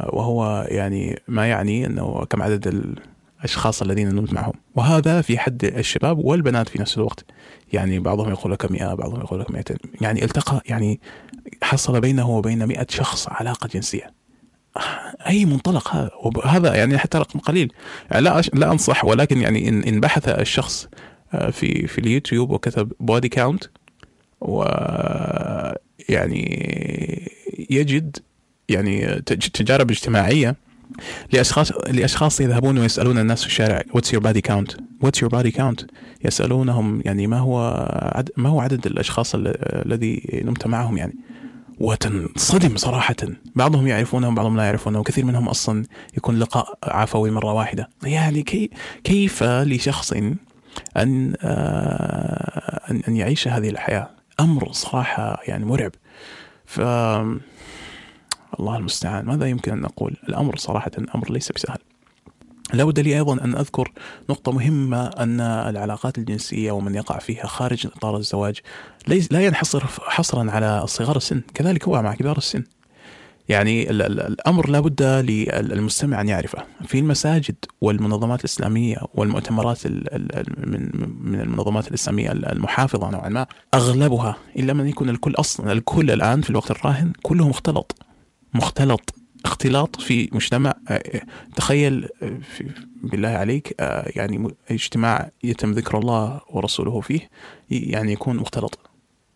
[0.10, 2.96] وهو يعني ما يعني أنه كم عدد
[3.40, 4.54] الأشخاص الذين نمت معهم.
[4.76, 7.26] وهذا في حد الشباب والبنات في نفس الوقت.
[7.74, 11.00] يعني بعضهم يقول لك 100 بعضهم يقول لك 200 يعني التقى يعني
[11.62, 14.14] حصل بينه وبين 100 شخص علاقة جنسية.
[15.28, 17.74] أي منطلق هذا؟ وهذا يعني حتى رقم قليل.
[18.12, 20.88] لا لا أنصح ولكن يعني ان إن بحث الشخص
[21.34, 23.64] آه، في في اليوتيوب وكتب بودي كاونت
[24.42, 24.64] و
[26.10, 26.42] يعني
[27.70, 28.18] يجد
[28.70, 29.22] يعني
[29.54, 30.56] تجارب اجتماعية
[31.34, 35.82] لاشخاص لأشخاص يذهبون ويسألون الناس في الشارع what's your body count what's your body count
[36.26, 41.16] يسألونهم يعني ما هو عد ما هو عدد الأشخاص الذي نمت معهم يعني.
[41.80, 43.16] وتنصدم صراحة.
[43.56, 45.84] بعضهم يعرفونه وبعضهم لا يعرفونه وكثير منهم أصلا
[46.18, 47.90] يكون لقاء عفوي مرة واحدة.
[48.04, 48.70] يعني كي
[49.04, 50.14] كيف لشخص
[50.98, 54.10] أن آه، أن يعيش هذه الحياة؟
[54.40, 55.92] أمر صراحة يعني مرعب.
[56.66, 56.82] ف
[58.60, 59.26] الله المستعان.
[59.26, 61.78] ماذا يمكن أن نقول؟ الأمر صراحة أمر ليس بسهل.
[62.74, 63.92] لا بد لي أيضا أن أذكر
[64.30, 68.60] نقطة مهمة أن العلاقات الجنسية ومن يقع فيها خارج إطار الزواج
[69.08, 71.42] لا ينحصر حصرا على صغار السن.
[71.54, 72.64] كذلك هو مع كبار السن.
[73.50, 76.64] يعني الأمر لا بد للمستمع أن يعرفه.
[76.86, 85.10] في المساجد والمنظمات الإسلامية والمؤتمرات من المنظمات الإسلامية المحافظة نوعا ما أغلبها إلا من يكون
[85.10, 88.07] الكل أصلا الكل الآن في الوقت الراهن كله مختلط
[88.58, 91.22] مختلط اختلاط في مجتمع آه،
[91.56, 92.38] تخيل آه،
[93.04, 97.30] بالله عليك آه، يعني اجتماع يتم ذكر الله ورسوله فيه
[97.70, 98.80] يعني يكون مختلط.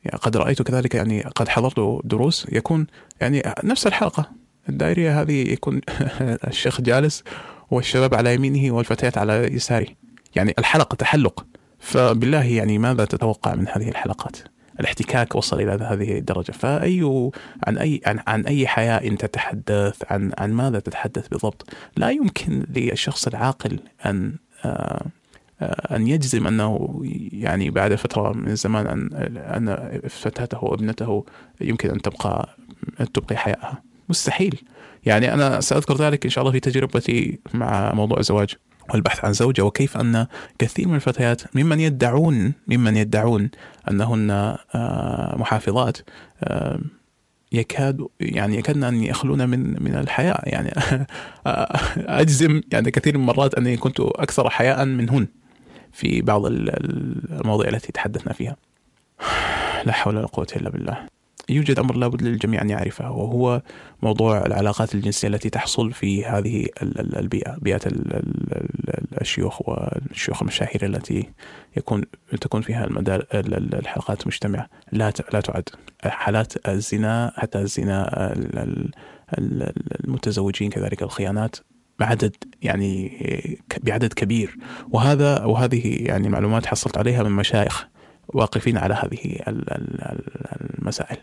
[0.04, 2.88] يعني قد رأيت كذلك يعني قد حضرت دروس يكون
[3.22, 4.32] يعني نفس الحلقة.
[4.70, 5.82] الدائرية هذه يكون
[6.48, 7.24] الشيخ جالس
[7.72, 9.88] والشباب على يمينه والفتيات على يساره.
[10.36, 11.46] يعني الحلقة تحلق.
[11.80, 14.38] فبالله يعني ماذا تتوقع من هذه الحلقات؟
[14.82, 16.52] الاحتكاك وصل إلى هذه الدرجة.
[16.52, 17.32] فأي
[17.68, 21.70] عن أي عن, عن أي حياء تتحدث عن عن ماذا تتحدث بالضبط.
[21.98, 25.06] لا يمكن للشخص العاقل أن آه،
[25.96, 27.02] أن يجزم أنه
[27.34, 31.26] يعني بعد فترة من الزمان أن أن فتاته وابنته
[31.62, 32.58] يمكن أن تبقى
[33.14, 34.62] تبقي حيائها مستحيل.
[35.06, 38.56] يعني أنا سأذكر ذلك إن شاء الله في تجربتي مع موضوع الزواج.
[38.94, 40.28] والبحث عن زوجة وكيف أن
[40.60, 43.50] كثير من الفتيات ممن يدعون ممن يدعون
[43.92, 44.30] أنهن
[44.76, 45.98] آه، محافظات
[46.44, 46.80] آه،
[47.52, 50.74] يكاد يعني يكادن أن يخلون من من الحياء يعني
[52.22, 55.28] أجزم يعني كثير من المرات أني كنت أكثر حياء منهن
[55.92, 58.56] في بعض المواضيع التي تحدثنا فيها.
[59.86, 61.08] لا حول ولا قوة إلا بالله.
[61.50, 63.62] يوجد أمر لابد للجميع أن يعرفه وهو
[64.02, 67.82] موضوع العلاقات الجنسية التي تحصل في هذه البيئة، بيئة
[69.22, 71.30] الشيوخ والشيوخ المشاهير التي
[71.78, 72.04] يكون
[72.42, 72.88] تكون فيها
[73.74, 75.70] الحلقات مجتمعه لا لا تعد.
[76.04, 78.34] حالات الزنا حتى الزنا
[80.04, 81.56] المتزوجين كذلك الخيانات
[82.00, 83.18] بعدد يعني
[83.84, 84.58] بعدد كبير.
[84.92, 87.88] وهذا وهذه يعني معلومات حصلت عليها من مشايخ
[88.34, 89.40] واقفين على هذه
[90.80, 91.18] المسائل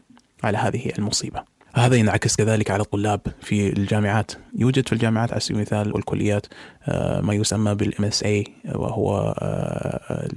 [0.44, 1.58] على هذه المصيبة.
[1.74, 4.32] هذا ينعكس كذلك على الطلاب في الجامعات.
[4.56, 6.46] يوجد في الجامعات على سبيل المثال والكليات
[6.88, 8.44] آه، ما يسمى بالام اس اي
[8.74, 10.28] وهو آه،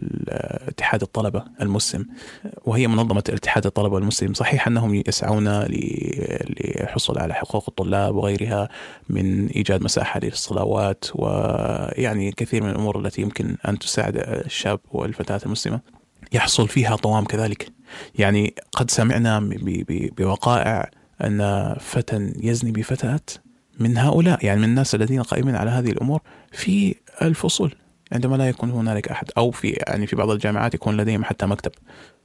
[0.68, 2.06] اتحاد الطلبة المسلم.
[2.66, 4.34] وهي منظمة اتحاد الطلبة المسلم.
[4.34, 8.70] صحيح أنهم يسعون للحصول على حقوق الطلاب وغيرها
[9.10, 16.01] من إيجاد مساحة للصلوات ويعني كثير من الأمور التي يمكن أن تساعد الشاب والفتاة المسلمة.
[16.34, 17.72] يحصل فيها طوام كذلك.
[18.16, 19.50] يعني قد سمعنا
[20.18, 20.92] بوقائع
[21.24, 23.20] أن فتى يزني بفتاة
[23.80, 26.22] من هؤلاء يعني من الناس الذين قائمين على هذه الأمور
[26.52, 27.76] في الفصول
[28.12, 31.72] عندما لا يكون هنالك أحد أو في يعني في بعض الجامعات يكون لديهم حتى مكتب.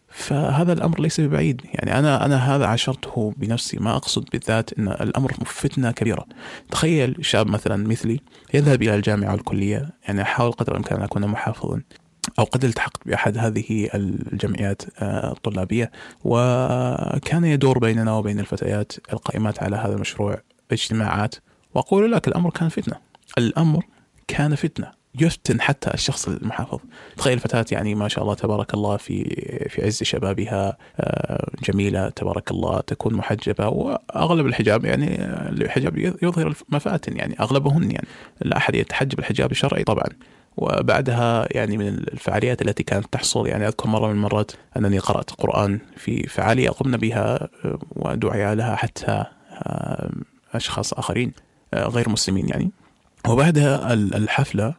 [0.09, 5.33] فهذا الأمر ليس ببعيد يعني أنا أنا هذا عاشرته بنفسي ما أقصد بالذات أن الأمر
[5.33, 6.27] فتنه كبيره
[6.71, 8.21] تخيل شاب مثلا مثلي
[8.55, 11.83] يذهب إلى الجامعة والكلية يعني احاول قدر الإمكان أن أكون محافظا.
[12.39, 15.91] أو قد التحقت بأحد هذه الجمعيات آه، الطلابية
[16.25, 20.41] وكان يدور بيننا وبين الفتيات القائمات على هذا المشروع
[20.73, 21.35] اجتماعات
[21.75, 22.97] وأقول لك الأمر كان فتنة.
[23.39, 23.85] الأمر
[24.29, 24.97] كان فتنة.
[25.21, 26.79] يفتن حتى الشخص المحافظ.
[27.17, 29.25] تخيل فتاة يعني ما شاء الله تبارك الله في
[29.69, 37.17] في عز شبابها آه، جميلة تبارك الله تكون محجبة وأغلب الحجاب يعني الحجاب يظهر المفاتن
[37.17, 38.07] يعني أغلبهن يعني.
[38.41, 40.07] لا أحد يتحجب الحجاب الشرعي طبعا.
[40.57, 45.79] وبعدها يعني من الفعاليات التي كانت تحصل يعني أذكر مرة من المرات أنني قرأت قرآن
[45.97, 49.25] في فعالية قمنا بها آه، ودعي لها حتى
[49.63, 50.11] آه،
[50.55, 51.33] أشخاص آخرين
[51.75, 52.71] غير مسلمين يعني.
[53.29, 54.75] وبعدها الحفلة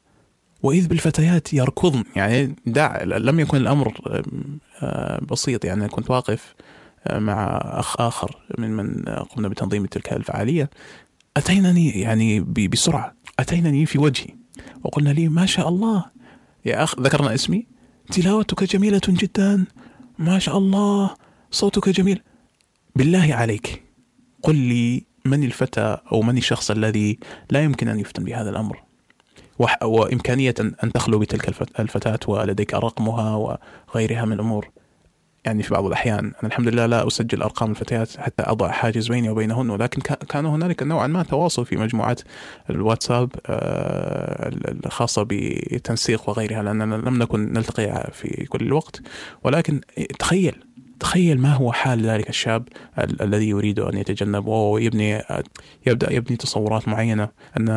[0.64, 3.94] وإذ بالفتيات يركضن يعني دع لم يكن الأمر
[4.82, 6.56] آه، بسيط يعني كنت واقف
[7.08, 10.70] آه، مع أخ آخر من من قمنا بتنظيم تلك الفعالية
[11.38, 14.37] أتينني يعني بسرعة أتينني في وجهي.
[14.84, 16.06] وقلنا لي ما شاء الله.
[16.66, 17.66] يا أخ ذكرنا اسمي.
[18.12, 19.66] تلاوتك جميلة جدا.
[20.20, 21.16] ما شاء الله.
[21.52, 22.22] صوتك جميل.
[22.96, 23.84] بالله عليك.
[24.44, 27.20] قل لي من الفتى أو من الشخص الذي
[27.52, 28.84] لا يمكن أن يفتن بهذا الأمر.
[29.84, 31.50] وإمكانية أن تخلو بتلك
[31.80, 33.58] الفتاة ولديك رقمها
[33.96, 34.70] وغيرها من الأمور.
[35.48, 39.30] يعني في بعض الأحيان أنا الحمد لله لا أسجل أرقام الفتيات حتى أضع حاجز بيني
[39.30, 42.22] وبينهن ولكن كان هنالك نوعا ما تواصل في مجموعات
[42.70, 44.50] الواتساب آه،
[44.86, 49.02] الخاصة بتنسيق وغيرها لأننا لم نكن نلتقي في كل الوقت.
[49.44, 49.82] ولكن
[50.20, 50.56] تخيل
[51.00, 52.68] تخيل ما هو حال ذلك الشاب
[53.00, 55.22] ال- الذي يريد أن يتجنب ويبني
[55.88, 57.70] يبدأ يبني تصورات معينة أن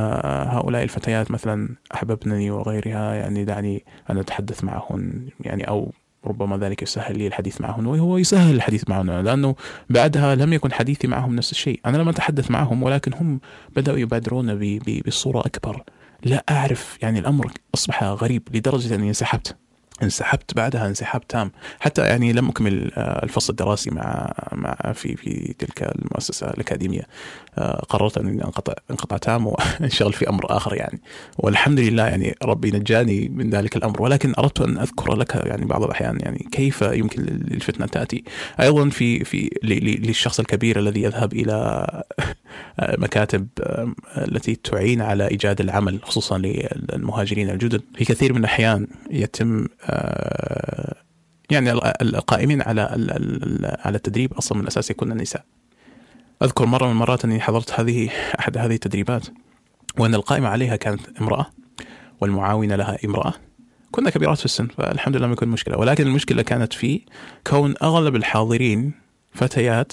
[0.46, 5.92] هؤلاء الفتيات مثلا احببنني وغيرها يعني دعني أن أتحدث معهن يعني أو
[6.26, 9.54] ربما ذلك يسهل لي الحديث معهن وهو يسهل الحديث معهن لأنه
[9.90, 13.40] بعدها لم يكن حديثي معهم نفس الشيء، أنا لم أتحدث معهم ولكن هم
[13.76, 15.82] بدأوا يبادرون بصورة أكبر،
[16.24, 19.56] لا أعرف يعني الأمر أصبح غريب لدرجة أني انسحبت.
[20.02, 21.52] انسحبت بعدها انسحاب تام.
[21.80, 27.02] حتى يعني لم أكمل آه، الفصل الدراسي مع مع في في تلك المؤسسة الأكاديمية.
[27.58, 31.00] آه، قررت أن أنقطع انقطاع تام وأنشغل في أمر آخر يعني.
[31.38, 34.02] والحمد لله يعني ربي نجاني من ذلك الأمر.
[34.02, 38.24] ولكن أردت أن أذكر لك يعني بعض الأحيان يعني كيف يمكن للفتنة تأتي.
[38.60, 41.86] أيضا في في للشخص الكبير الذي يذهب إلى
[42.98, 43.48] مكاتب
[44.16, 47.82] التي تعين على إيجاد العمل خصوصا للمهاجرين الجدد.
[47.94, 49.89] في كثير من الأحيان يتم آه،
[51.50, 51.72] يعني
[52.02, 52.80] القائمين على
[53.84, 55.44] على التدريب أصلا من الأساس يكون النساء.
[56.42, 58.10] أذكر مرة من المرات أني حضرت هذه
[58.40, 59.26] أحد هذه التدريبات
[59.98, 61.46] وأن القائمة عليها كانت امرأة
[62.20, 63.34] والمعاونة لها امرأة.
[63.90, 65.78] كنا كبيرات في السن فالحمد لله ما يكون مشكلة.
[65.78, 67.00] ولكن المشكلة كانت في
[67.46, 68.92] كون أغلب الحاضرين
[69.32, 69.92] فتيات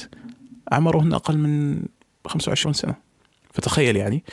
[0.71, 1.81] عمرهن أقل من
[2.25, 2.95] 25 سنة.
[3.53, 4.23] فتخيل يعني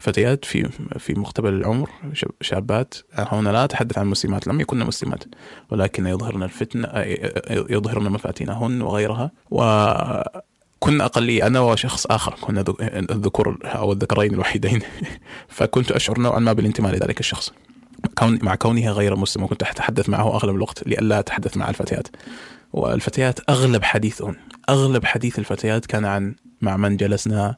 [0.00, 1.90] فتيات في في مقتبل العمر
[2.40, 2.94] شابات.
[3.14, 5.24] هنا لا اتحدث عن مسلمات لم يكن مسلمات
[5.70, 6.88] ولكن يظهرن الفتنه
[7.50, 9.30] يظهرن مفاتنهن وغيرها.
[9.50, 9.62] و
[10.78, 12.64] كنا أقلية أنا وشخص آخر كنا
[13.10, 14.80] الذكور أو الذكرين الوحيدين.
[15.48, 17.52] فكنت أشعر نوعا ما بالانتماء لذلك الشخص.
[18.18, 22.08] كون مع كونها غير مسلم وكنت أتحدث معه أغلب الوقت لئلا أتحدث مع الفتيات.
[22.72, 24.36] والفتيات أغلب حديثهم
[24.68, 27.56] أغلب حديث الفتيات كان عن مع من جلسنا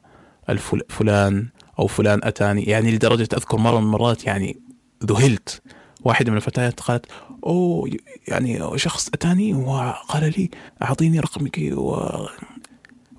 [0.49, 1.47] الفلان
[1.79, 2.63] أو فلان أتاني.
[2.63, 4.59] يعني لدرجة أذكر مرة من المرات يعني
[5.05, 5.61] ذهلت.
[6.01, 7.05] واحدة من الفتيات قالت
[7.45, 7.89] أوه
[8.27, 10.49] يعني شخص أتاني وقال لي
[10.83, 12.09] أعطيني رقمك و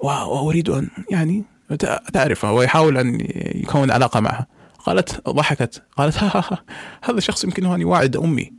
[0.03, 1.45] وأريد أن يعني
[2.13, 3.19] تعرف هو يحاول أن
[3.55, 4.47] يكون علاقة معها.
[4.79, 5.83] قالت ضحكت.
[5.97, 6.65] قالت ها ها ها
[7.05, 8.53] هذا الشخص يمكنه أن يواعد أمي.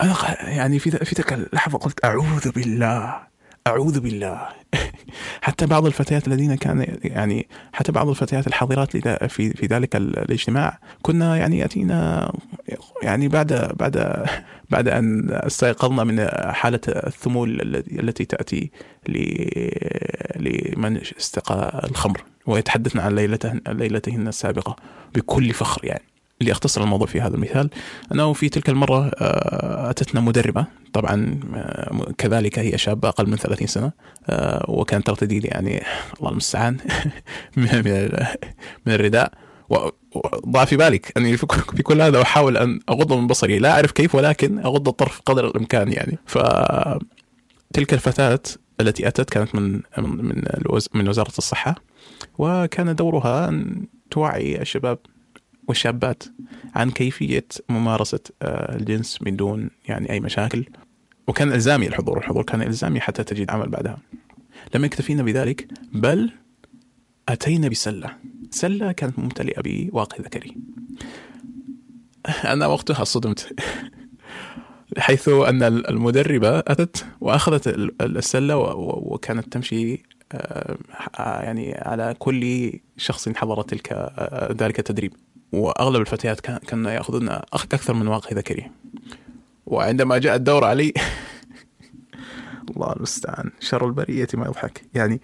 [0.00, 0.14] أنا
[0.50, 3.33] يعني في تلك اللحظة قلت أعوذ بالله.
[3.66, 4.48] أعوذ بالله.
[5.46, 8.96] حتى بعض الفتيات الذين كان يعني حتى بعض الفتيات الحاضرات
[9.30, 12.32] في في ذلك الاجتماع كنا يعني ياتينا
[13.02, 14.26] يعني بعد بعد
[14.70, 17.60] بعد أن استيقظنا من حالة الثمول
[18.00, 18.70] التي تأتي
[20.36, 24.76] لمن استقى الخمر ويتحدثن عن ليلتهن ليلتهن السابقة
[25.14, 26.13] بكل فخر يعني.
[26.44, 27.70] لأختصر الموضوع في هذا المثال
[28.12, 33.66] أنه في تلك المرة آه، أتتنا مدربة طبعا آه، كذلك هي شابة أقل من 30
[33.66, 33.92] سنة
[34.26, 35.82] آه، وكانت ترتدي يعني
[36.18, 36.76] الله المستعان
[37.56, 39.32] من الرداء.
[40.14, 44.14] وضع في بالك أني في كل هذا أحاول أن أغض من بصري لا أعرف كيف
[44.14, 46.18] ولكن أغض الطرف قدر الإمكان يعني.
[46.26, 46.38] ف
[47.72, 48.40] تلك الفتاة
[48.80, 50.42] التي أتت كانت من من
[50.94, 51.74] من وزارة الصحة
[52.38, 54.98] وكان دورها أن توعي الشباب
[55.68, 56.22] والشابات
[56.74, 60.64] عن كيفية ممارسة آه، الجنس من دون يعني أي مشاكل.
[61.26, 63.98] وكان إلزامي الحضور الحضور كان إلزامي حتى تجد عمل بعدها.
[64.74, 66.30] لم يكتفينا بذلك بل
[67.28, 68.16] أتينا بسلة.
[68.50, 70.56] سلة كانت ممتلئة بواقي ذكري.
[72.44, 73.48] أنا وقتها صدمت.
[74.98, 77.68] حيث أن المدربة أتت وأخذت
[78.00, 80.02] السلة وكانت تمشي
[80.32, 80.76] آه،
[81.18, 85.12] يعني على كل شخص حضر تلك آه، ذلك التدريب.
[85.54, 88.70] وأغلب الفتيات كانوا يأخذون أكثر من واقع ذكري.
[89.66, 90.92] وعندما جاء الدور علي
[92.70, 94.84] الله المستعان شر البرية ما يضحك.
[94.94, 95.20] يعني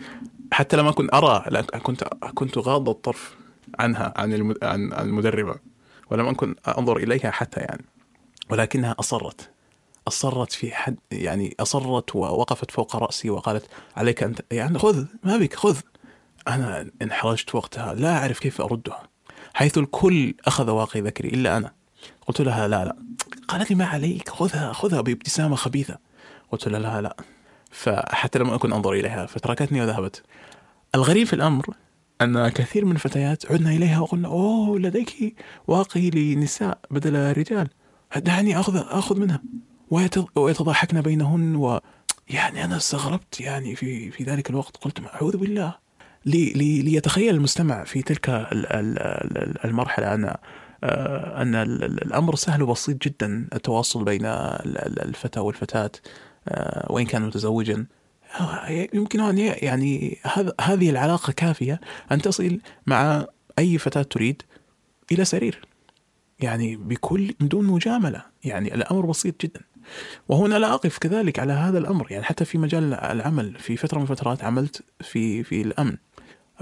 [0.53, 2.05] حتى لما كنت أرى كنت
[2.35, 3.37] كنت غاض الطرف
[3.78, 5.55] عنها عن عن المدربة
[6.11, 7.85] ولم أكن أنظر إليها حتى يعني.
[8.51, 9.51] ولكنها أصرت.
[10.09, 13.66] أصرت في حد يعني أصرت ووقفت فوق رأسي وقالت
[13.97, 15.81] عليك أنت يعني خذ ما بك خذ.
[16.49, 19.03] أنا انحرجت وقتها لا أعرف كيف أردها.
[19.55, 21.72] حيث الكل أخذ واقي ذكري إلا أنا.
[22.26, 22.96] قلت لها لا لا.
[23.48, 25.98] قالت لي ما عليك خذها خذها بابتسامة خبيثة.
[26.53, 27.16] قلت لها لا لا.
[27.70, 30.22] فحتى لم أكن أنظر إليها فتركتني وذهبت.
[30.94, 31.66] الغريب في الأمر
[32.20, 35.34] أن كثير من الفتيات عدنا إليها وقلنا أوه لديك
[35.66, 37.68] واقي لنساء بدل رجال.
[38.16, 39.42] دعني أخذ أخذ منها.
[40.36, 41.80] ويتضاحكن بينهن و
[42.28, 44.76] يعني أنا استغربت يعني في في ذلك الوقت.
[44.76, 45.89] قلت أعوذ بالله.
[46.26, 48.28] ليتخيل المستمع في تلك
[49.64, 50.34] المرحلة أن
[50.84, 55.90] آه، أن الأمر سهل وبسيط جدا التواصل بين الفتى والفتاة
[56.48, 57.86] آه، وإن كان متزوجا.
[58.94, 60.18] يمكن أن يعني
[60.60, 61.80] هذه العلاقة كافية
[62.12, 63.26] أن تصل مع
[63.58, 64.42] أي فتاة تريد
[65.12, 65.60] إلى سرير.
[66.40, 68.22] يعني بكل بدون مجاملة.
[68.44, 69.60] يعني الأمر بسيط جدا.
[70.28, 72.06] وهنا لا أقف كذلك على هذا الأمر.
[72.12, 75.96] يعني حتى في مجال العمل في فترة من الفترات عملت في في الأمن.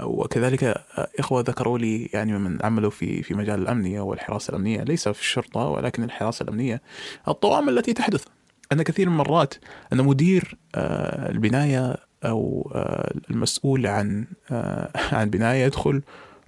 [0.03, 0.83] وكذلك
[1.19, 5.59] إخوة ذكروا لي يعني من عملوا في في مجال الأمنية والحراسة الأمنية ليس في الشرطة
[5.59, 6.81] ولكن الحراسة الأمنية
[7.27, 8.25] الطوام التي تحدث.
[8.71, 9.53] أن كثير من المرات
[9.93, 11.95] أن مدير آه، البناية
[12.25, 16.01] أو آه، المسؤول عن آه، عن بناية يدخل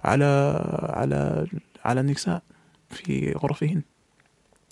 [0.04, 0.24] على
[0.82, 1.46] على
[1.84, 2.42] على النساء
[2.90, 3.82] في غرفهن.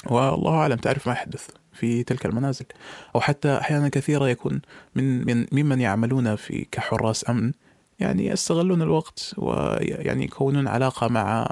[0.06, 2.66] والله أعلم تعرف ما يحدث في تلك المنازل.
[3.14, 4.60] أو حتى أحيانا كثيرة يكون
[4.94, 7.52] من, من ممن يعملون في كحراس أمن
[8.00, 11.46] يعني يستغلون الوقت ويعني يكونون علاقة مع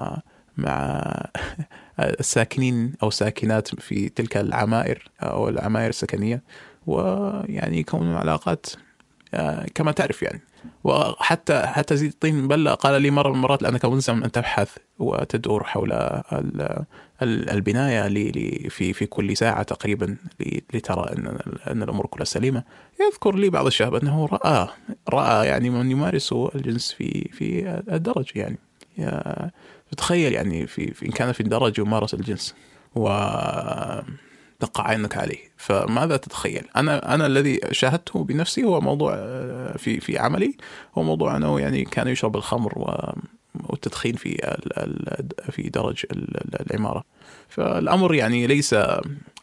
[0.57, 1.03] مع
[2.21, 6.43] الساكنين أو ساكنات في تلك العمائر أو العمائر السكنية
[6.87, 8.67] ويعني يكونون علاقات
[9.35, 10.41] آه، كما تعرف يعني.
[10.85, 15.65] وحتى حتى زيد الطين بلة قال لي مرة من المرات لأنك ملزم أن تبحث وتدور
[15.65, 15.93] حول
[17.23, 18.09] البناية
[18.69, 20.17] في في كل ساعة تقريبا
[20.75, 22.63] لترى أن أن الأمور كلها سليمة.
[23.01, 24.69] يذكر لي بعض الشباب أنه رأى
[25.09, 28.59] رأى يعني من يمارس الجنس في في الدرج يعني.
[29.97, 32.55] تخيل يعني في, في إن كان في الدرج يمارس الجنس
[32.95, 33.09] و
[34.61, 35.39] تقع عينك عليه.
[35.57, 40.57] فماذا تتخيل؟ أنا أنا الذي شاهدته بنفسي هو موضوع آه، في في عملي
[40.99, 42.73] هو موضوع أنه يعني كان يشرب الخمر
[43.55, 44.57] والتدخين في
[45.51, 46.05] في درج
[46.71, 47.05] العمارة.
[47.49, 48.75] فالأمر يعني ليس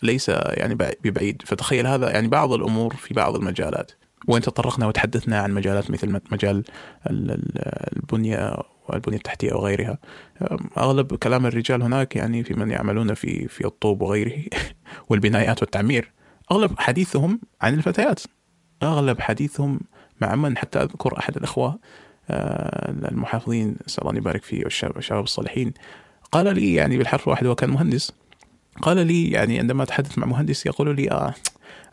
[0.04, 1.42] ليس يعني ببعيد.
[1.46, 3.92] فتخيل هذا يعني بعض الأمور في بعض المجالات.
[4.28, 6.64] وين تطرقنا وتحدثنا عن مجالات مثل مجال
[7.08, 8.58] البنية
[8.90, 9.98] والبنية التحتية وغيرها
[10.78, 14.44] أغلب كلام الرجال هناك يعني في من يعملون في في الطوب وغيره
[15.10, 16.12] والبنايات والتعمير
[16.52, 18.20] أغلب حديثهم عن الفتيات.
[18.84, 19.80] أغلب حديثهم
[20.22, 21.80] مع من حتى أذكر أحد الأخوة
[22.30, 25.74] المحافظين نسال الله يبارك فيه والشباب الصالحين.
[26.32, 28.12] قال لي يعني بالحرف الواحد وكان مهندس.
[28.82, 31.34] قال لي يعني عندما أتحدث مع مهندس يقول لي آه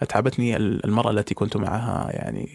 [0.03, 2.11] أتعبتني المرأة التي كنت معها.
[2.11, 2.49] يعني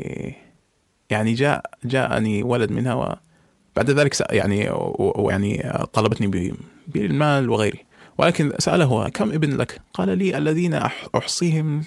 [1.10, 4.70] يعني جاء جاءني ولد منها وبعد ذلك يعني
[5.16, 6.56] ويعني طلبتني
[6.88, 7.80] بالمال وغيره.
[8.18, 10.74] ولكن سأله كم ابن لك؟ قال لي الذين
[11.16, 11.84] أحصيهم.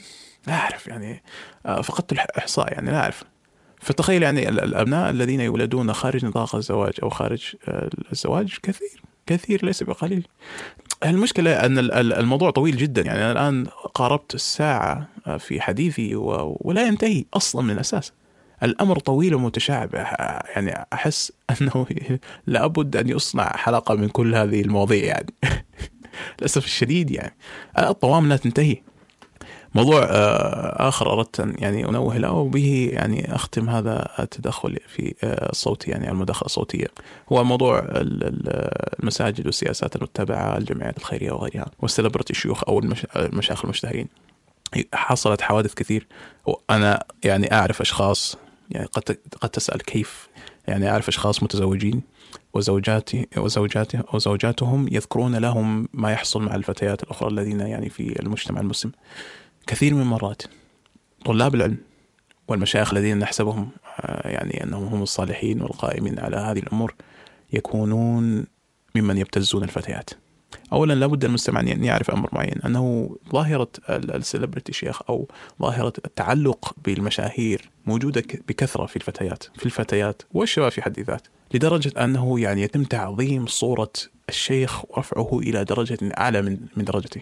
[0.46, 1.22] لا أعرف يعني
[1.66, 3.24] آه، فقدت الإحصاء يعني لا أعرف.
[3.80, 9.82] فتخيل يعني الأبناء الذين يولدون خارج نطاق الزواج أو خارج آه، الزواج كثير كثير ليس
[9.82, 10.26] بقليل.
[11.04, 11.78] المشكلة أن
[12.12, 13.02] الموضوع طويل جدا.
[13.02, 16.14] يعني أنا الآن قاربت الساعة آه، في حديثي
[16.60, 18.12] ولا ينتهي أصلا من الأساس.
[18.62, 19.94] الأمر طويل ومتشعب.
[20.54, 21.86] يعني أحس أنه
[22.46, 25.34] لابد أن يصنع حلقة من كل هذه المواضيع يعني.
[26.38, 27.36] للأسف الشديد يعني.
[27.78, 28.76] الطوام لا تنتهي.
[29.74, 35.50] موضوع آه، آخر أردت أن يعني أنوه له وبه يعني أختم هذا التدخل في آه،
[35.50, 36.86] الصوت يعني المداخلة الصوتية.
[37.32, 42.78] هو موضوع المساجد والسياسات المتبعة الجمعيات الخيرية وغيرها والسليبرتي الشيوخ أو
[43.16, 44.08] المشايخ المشتهرين.
[44.94, 46.06] حصلت حوادث كثير
[46.46, 48.36] وأنا يعني أعرف أشخاص
[48.70, 50.28] يعني قد قد تسأل كيف
[50.68, 52.02] يعني أعرف أشخاص متزوجين
[52.54, 58.92] وزوجاته وزوجاته وزوجاتهم يذكرون لهم ما يحصل مع الفتيات الأخرى الذين يعني في المجتمع المسلم.
[59.70, 60.42] كثير من المرات
[61.24, 61.76] طلاب العلم
[62.48, 66.94] والمشايخ الذين نحسبهم آه، يعني أنهم هم الصالحين والقائمين على هذه الأمور
[67.52, 68.46] يكونون
[68.94, 70.10] ممن يبتزون الفتيات.
[70.72, 75.28] اولا لابد المستمع أن يعرف أمر معين أنه ظاهرة السليبرتي شيخ أو
[75.62, 82.40] ظاهرة التعلق بالمشاهير موجودة بكثرة في الفتيات في الفتيات والشباب في حد ذات لدرجة أنه
[82.40, 83.92] يعني يتم تعظيم صورة
[84.28, 87.20] الشيخ ورفعه إلى درجة أعلى من من درجته.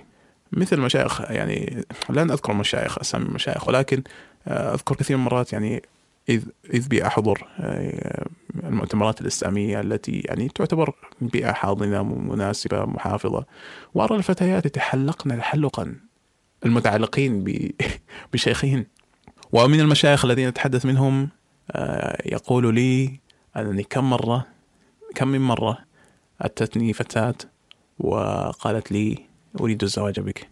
[0.53, 4.03] مثل مشايخ يعني لن أذكر مشايخ أسامي المشايخ ولكن
[4.49, 5.83] آه، أذكر كثير من المرات يعني
[6.29, 6.43] إذ
[6.75, 8.27] إذ بي أحضر آه،
[8.65, 13.45] المؤتمرات الإسلامية التي يعني تعتبر بيئة حاضنة مناسبة محافظة.
[13.95, 15.95] وأرى الفتيات يتحلقن تحلقا
[16.67, 17.45] المتعلقين
[18.33, 18.87] بشيخين
[19.53, 21.29] ومن المشايخ الذين أتحدث منهم
[21.71, 23.21] آه، يقول لي
[23.57, 24.47] أنني كم مرة
[25.15, 25.79] كم من مرة
[26.41, 27.35] أتتني فتاة
[27.99, 29.28] وقالت لي
[29.61, 30.49] أريد الزواج بك.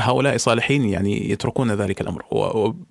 [0.00, 2.24] هؤلاء صالحين يعني يتركون ذلك الأمر.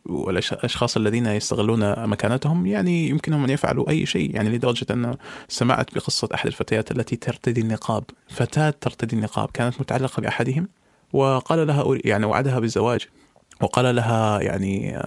[0.06, 4.36] والأشخاص الذين يستغلون مكانتهم يعني يمكنهم أن يفعلوا أي شيء.
[4.36, 5.16] يعني لدرجة أن
[5.48, 8.04] سمعت بقصة أحد الفتيات التي ترتدي النقاب.
[8.28, 10.68] فتاة ترتدي النقاب كانت متعلقة بأحدهم
[11.14, 13.08] وقال لها يعني وعدها بالزواج.
[13.62, 15.00] وقال لها يعني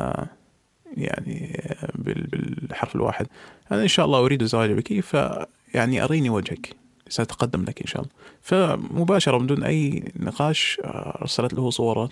[0.96, 1.62] يعني
[1.94, 3.26] بالحرف الواحد.
[3.72, 6.79] أنا إن شاء الله أريد الزواج بك فيعني أريني وجهك.
[7.10, 8.12] سأتقدم لك إن شاء الله.
[8.42, 12.10] فمباشرة من دون أي نقاش آه، أرسلت له صورة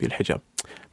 [0.00, 0.40] بالحجاب.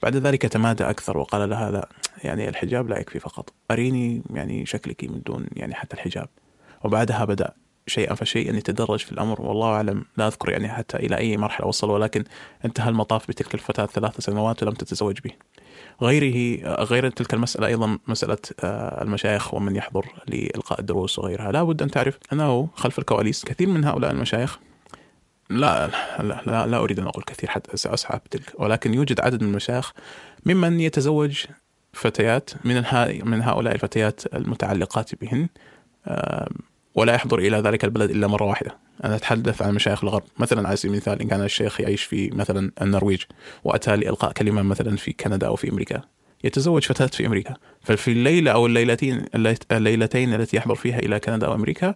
[0.03, 1.89] بعد ذلك تمادى أكثر وقال لها لا
[2.23, 3.53] يعني الحجاب لا يكفي فقط.
[3.71, 6.27] أريني يعني شكلك من دون يعني حتى الحجاب.
[6.83, 7.53] وبعدها بدأ
[7.87, 9.41] شيئا فشيئا يتدرج في الأمر.
[9.41, 12.23] والله أعلم لا أذكر يعني حتى إلى أي مرحلة وصل ولكن
[12.65, 15.31] انتهى المطاف بتلك الفتاة ثلاث سنوات ولم تتزوج به.
[16.03, 21.51] غيره غير تلك المسألة أيضا مسألة آه، المشايخ ومن يحضر لإلقاء الدروس وغيرها.
[21.51, 24.59] لا بد أن تعرف أنه خلف الكواليس كثير من هؤلاء المشايخ
[25.49, 25.87] لا
[26.19, 29.93] لا لا, لا أريد أن أقول كثير حتى سأسعى بتلك ولكن يوجد عدد من المشايخ
[30.45, 31.45] ممن يتزوج
[31.93, 32.83] فتيات من
[33.25, 35.47] من هؤلاء الفتيات المتعلقات بهن
[36.95, 38.77] ولا يحضر إلى ذلك البلد إلا مرة واحدة.
[39.03, 40.23] أنا أتحدث عن مشايخ الغرب.
[40.37, 43.21] مثلا على سبيل المثال إن كان الشيخ يعيش في مثلا النرويج
[43.63, 46.01] وأتى لإلقاء كلمة مثلا في كندا أو في أمريكا
[46.43, 47.53] يتزوج فتاة في أمريكا.
[47.81, 49.25] ففي الليلة أو الليلتين
[49.71, 51.95] الليلتين التي يحضر فيها إلى كندا أو أمريكا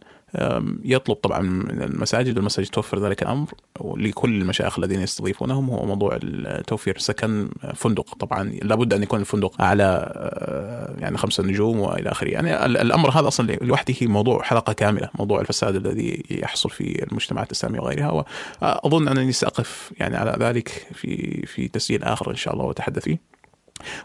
[0.83, 6.19] يطلب طبعا من المساجد والمساجد توفر ذلك الأمر لكل المشايخ الذين يستضيفونهم هو موضوع
[6.67, 12.29] توفير سكن فندق طبعا لابد أن يكون الفندق على آه، يعني خمسة نجوم وإلى آخره.
[12.29, 17.79] يعني الأمر هذا أصلا لوحده موضوع حلقة كاملة موضوع الفساد الذي يحصل في المجتمعات الإسلامية
[17.79, 18.25] وغيرها.
[18.61, 23.17] وأظن أنني سأقف يعني على ذلك في في تسجيل آخر إن شاء الله وأتحدث فيه.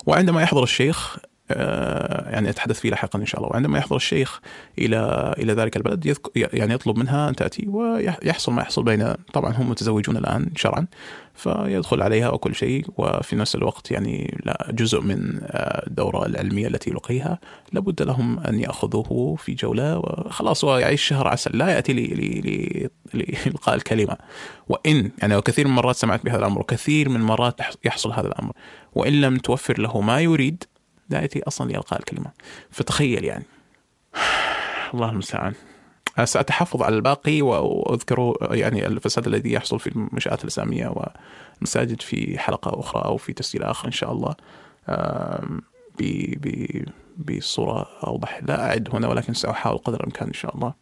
[0.06, 1.18] وعندما يحضر الشيخ
[2.32, 3.50] يعني أتحدث فيه لاحقا إن شاء الله.
[3.52, 4.40] وعندما يحضر الشيخ
[4.78, 9.70] إلى إلى ذلك البلد يعني يطلب منها أن تأتي ويحصل ما يحصل بين طبعا هم
[9.70, 10.86] متزوجون الآن شرعا
[11.34, 16.90] فيدخل عليها وكل شيء وفي نفس الوقت يعني لا جزء من آه، الدورة العلمية التي
[16.90, 17.38] يلقيها
[17.72, 21.58] لابد لهم أن يأخذوه في جولة وخلاص هو يعيش شهر عسل.
[21.58, 21.92] لا يأتي
[23.14, 24.16] لإلقاء الكلمة.
[24.68, 28.52] وإن يعني وكثير من المرات سمعت بهذا الأمر وكثير من المرات يحصل هذا الأمر.
[28.94, 30.64] وإن لم توفر له ما يريد
[31.12, 32.30] لا يأتي أصلا لإلقاء الكلمة.
[32.70, 33.44] فتخيل يعني.
[34.94, 35.54] الله المستعان.
[36.24, 40.88] سأتحفظ على الباقي وأذكر يعني الفساد الذي يحصل في المنشآت الإسلامية
[41.58, 44.34] والمساجد في حلقة أخرى أو في تسجيل آخر إن شاء الله.
[47.18, 48.40] بصورة أوضح.
[48.42, 50.74] لا أعد هنا ولكن سأحاول قدر الإمكان إن شاء الله.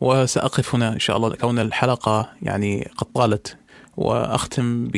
[0.00, 3.56] وسأقف هنا إن شاء الله كون الحلقة يعني قد طالت
[3.98, 4.88] وأختم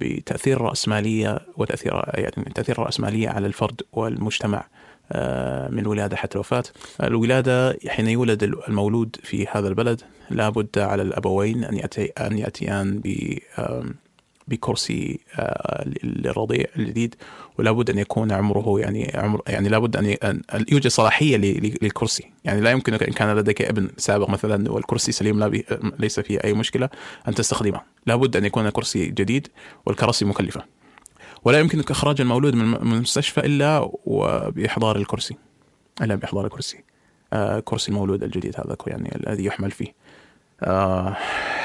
[0.00, 4.66] بتأثير الراسماليه وتأثير يعني تأثير الراسماليه على الفرد والمجتمع
[5.12, 6.62] آه، من الولاده حتى الوفاة.
[7.02, 10.00] الولادة حين يولد المولود في هذا البلد
[10.30, 13.38] لابد على الأبوين أن يأتي أن يأتيان ب
[14.48, 17.14] بكرسي آه، للرضيع الجديد
[17.58, 20.42] ولا بد أن يكون عمره يعني عمر يعني لابد أن
[20.72, 21.36] يوجد صلاحية
[21.82, 22.30] للكرسي.
[22.44, 25.64] يعني لا يمكنك إن كان لديك ابن سابق مثلا والكرسي سليم لا بي
[25.98, 26.88] ليس فيه أي مشكلة
[27.28, 27.80] أن تستخدمه.
[28.06, 29.48] لابد أن يكون كرسي جديد
[29.86, 30.64] والكراسي مكلفة.
[31.44, 35.36] ولا يمكنك إخراج المولود من المستشفى إلا وبإحضار الكرسي.
[36.02, 36.84] إلا بإحضار الكرسي.
[37.32, 39.94] آه كرسي المولود الجديد هذا يعني الذي يحمل فيه.
[40.62, 41.16] آه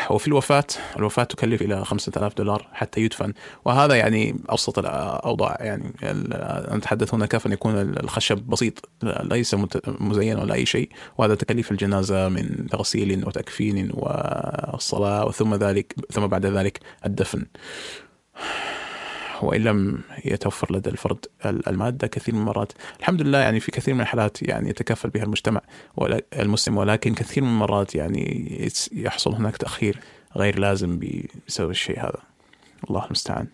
[0.10, 0.66] وفي الوفاة
[0.98, 3.34] الوفاة تكلف إلى خمسة آلاف دولار حتى يدفن.
[3.66, 5.58] وهذا يعني أبسط الأوضاع.
[5.60, 5.94] يعني
[6.76, 9.56] نتحدث هنا كيف أن يكون الخشب بسيط ليس
[9.88, 10.90] مزين ولا أي شيء.
[11.18, 17.46] وهذا تكاليف الجنازة من تغسيل وتكفين والصلاة وثم ذلك ثم بعد ذلك الدفن.
[19.42, 22.72] وإن لم يتوفر لدى الفرد المادة كثير من المرات.
[23.00, 25.62] الحمد لله يعني في كثير من الحالات يعني يتكفل بها المجتمع
[26.34, 30.00] المسلم ولكن كثير من المرات يعني يحصل هناك تأخير
[30.38, 31.00] غير لازم
[31.48, 32.22] بسبب الشيء هذا.
[32.90, 33.48] الله المستعان.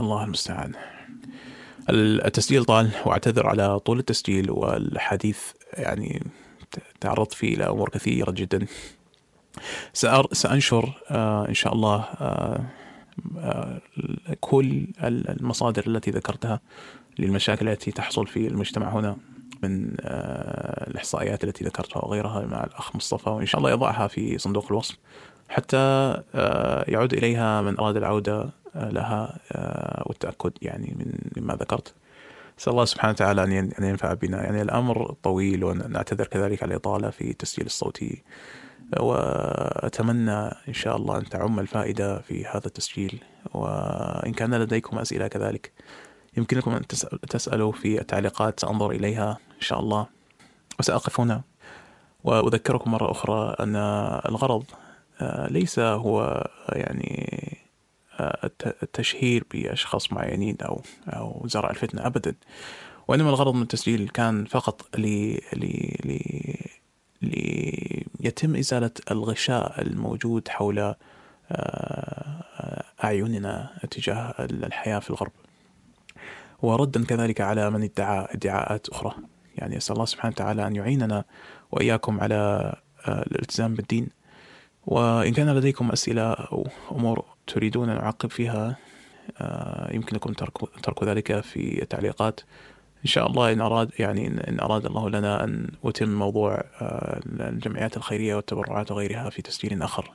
[0.00, 0.72] الله المستعان.
[1.90, 5.38] التسجيل طال وأعتذر على طول التسجيل والحديث
[5.74, 6.22] يعني
[7.00, 8.66] تعرضت فيه إلى أمور كثيرة جدا.
[10.32, 10.92] سأنشر
[11.48, 12.04] إن شاء الله
[14.40, 16.60] كل المصادر التي ذكرتها
[17.18, 19.16] للمشاكل التي تحصل في المجتمع هنا
[19.62, 19.94] من
[20.88, 24.96] الإحصائيات التي ذكرتها وغيرها مع الأخ مصطفى وإن شاء الله يضعها في صندوق الوصف
[25.48, 26.14] حتى
[26.88, 29.38] يعود إليها من أراد العودة لها
[30.06, 31.94] والتأكد يعني من مما ذكرت.
[32.58, 33.44] نسأل الله سبحانه وتعالى
[33.78, 34.42] أن ينفع بنا.
[34.42, 38.22] يعني الأمر طويل ونعتذر كذلك على الإطالة في التسجيل الصوتي.
[39.00, 43.22] وأتمنى إن شاء الله أن تعم الفائدة في هذا التسجيل
[43.54, 45.72] وإن كان لديكم أسئلة كذلك
[46.36, 46.86] يمكنكم أن
[47.28, 50.06] تسألوا في التعليقات سأنظر إليها إن شاء الله.
[50.80, 51.42] وسأقف هنا
[52.24, 53.76] وأذكركم مرة أخرى أن
[54.28, 54.64] الغرض
[55.50, 57.38] ليس هو يعني
[58.82, 62.34] التشهير بأشخاص معينين أو أو زرع الفتنة أبدا
[63.08, 65.38] وإنما الغرض من التسجيل كان فقط ل
[67.22, 70.94] ليتم إزالة الغشاء الموجود حول
[73.04, 75.32] أعيننا تجاه الحياة في الغرب.
[76.62, 79.14] وردا كذلك على من ادعى ادعاءات أخرى.
[79.56, 81.24] يعني أسأل الله سبحانه وتعالى أن يعيننا
[81.70, 82.74] وإياكم على
[83.08, 84.08] الالتزام بالدين.
[84.86, 88.76] وإن كان لديكم أسئلة أو أمور تريدون أن أعقب فيها
[89.92, 90.32] يمكنكم
[90.82, 92.40] ترك ذلك في التعليقات.
[93.04, 96.64] إن شاء الله إن أراد يعني إن أراد الله لنا أن أتم موضوع
[97.40, 100.10] الجمعيات الخيرية والتبرعات وغيرها في تسجيل آخر.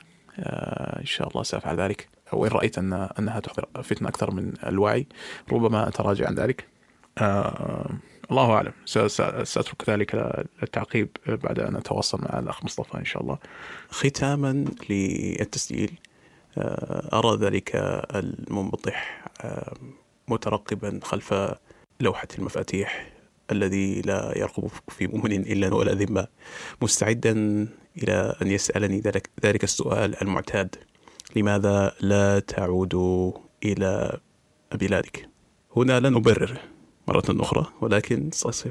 [0.99, 2.07] إن شاء الله سأفعل ذلك.
[2.33, 5.07] وإن رأيت أن أنها تحضر فتنة أكثر من الوعي
[5.51, 6.67] ربما أتراجع عن ذلك.
[8.31, 8.73] الله أعلم.
[9.43, 10.15] سأترك ذلك
[10.61, 13.37] للتعقيب بعد أن أتواصل مع الأخ مصطفى إن شاء الله.
[13.89, 15.99] ختاما للتسجيل
[17.13, 17.71] أرى ذلك
[18.15, 19.25] المنبطح
[20.27, 21.33] مترقبا خلف
[22.03, 23.13] لوحة المفاتيح
[23.51, 26.27] الذي لا يرقب في مؤمن إلا ولا ذمة
[26.81, 27.31] مستعدا
[27.97, 30.75] إلى أن يسألني ذلك, ذلك السؤال المعتاد.
[31.35, 32.95] لماذا لا تعود
[33.65, 34.19] إلى
[34.73, 35.29] بلادك
[35.77, 36.57] هنا لن أبرر
[37.07, 38.29] مرة أخرى ولكن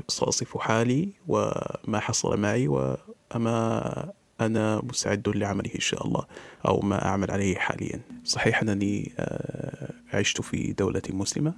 [0.08, 6.26] سأصف حالي وما حصل معي وما أنا مستعد لعمله إن شاء الله
[6.68, 8.00] أو ما أعمل عليه حاليا.
[8.24, 9.12] صحيح أنني
[10.12, 11.54] عشت في دولة مسلمة.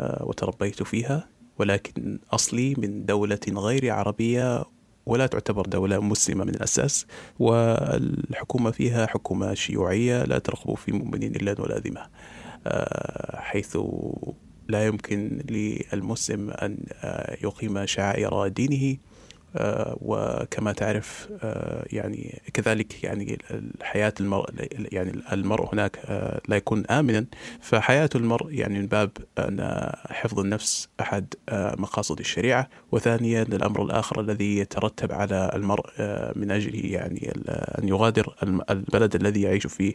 [0.00, 1.28] وتربيت فيها
[1.58, 4.64] ولكن أصلي من دولة غير عربية
[5.06, 7.06] ولا تعتبر دولة مسلمة من الأساس
[7.38, 12.06] والحكومة فيها حكومة شيوعية لا ترغب في مؤمنين إلا ولا ذمة
[13.34, 13.78] حيث
[14.68, 16.78] لا يمكن للمسلم أن
[17.42, 18.96] يقيم شعائر دينه
[20.00, 21.28] وكما تعرف
[21.92, 24.48] يعني كذلك يعني الحياة المرء
[24.92, 25.98] يعني المرء هناك
[26.48, 27.26] لا يكون آمنا.
[27.60, 32.68] فحياة المرء يعني من باب أن حفظ النفس أحد مقاصد الشريعة.
[32.92, 35.86] وثانيا الأمر الآخر الذي يترتب على المرء
[36.36, 37.32] من أجله يعني
[37.78, 38.34] أن يغادر
[38.70, 39.94] البلد الذي يعيش فيه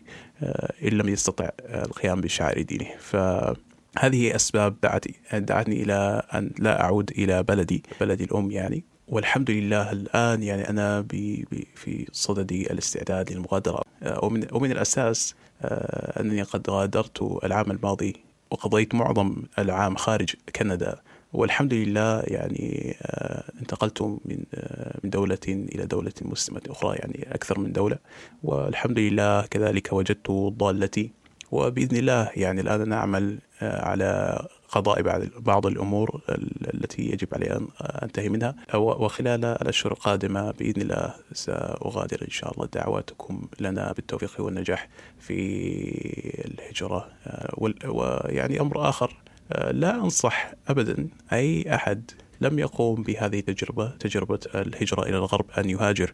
[0.84, 2.88] إن لم يستطع القيام بشعائر دينه.
[3.00, 3.16] ف
[4.00, 4.76] هذه أسباب
[5.34, 8.84] دعتني إلى أن لا أعود إلى بلدي بلدي الأم يعني.
[9.08, 11.02] والحمد لله الآن يعني أنا
[11.76, 13.82] في صدد الاستعداد للمغادرة.
[14.24, 15.36] ومن, ومن الأساس
[16.20, 18.16] أنني قد غادرت العام الماضي
[18.52, 21.00] وقضيت معظم العام خارج كندا.
[21.34, 22.96] والحمد لله يعني
[23.62, 24.44] انتقلت من
[25.04, 27.98] من دولة إلى دولة مسلمة أخرى يعني أكثر من دولة.
[28.44, 31.12] والحمد لله كذلك وجدت ضالتي.
[31.52, 35.02] وبإذن الله يعني الآن نعمل على قضاء
[35.40, 36.22] بعض الأمور
[36.74, 38.56] التي يجب علي أن أنتهي منها.
[38.74, 44.90] وخلال الاشهر القادمة بإذن الله سأغادر إن شاء الله دعواتكم لنا بالتوفيق والنجاح
[45.20, 45.38] في
[46.46, 47.10] الهجرة.
[47.88, 49.18] ويعني أمر آخر
[49.72, 52.12] لا أنصح ابدا أي أحد
[52.42, 56.14] لم يقوم بهذه التجربة تجربة الهجرة إلى الغرب أن يهاجر.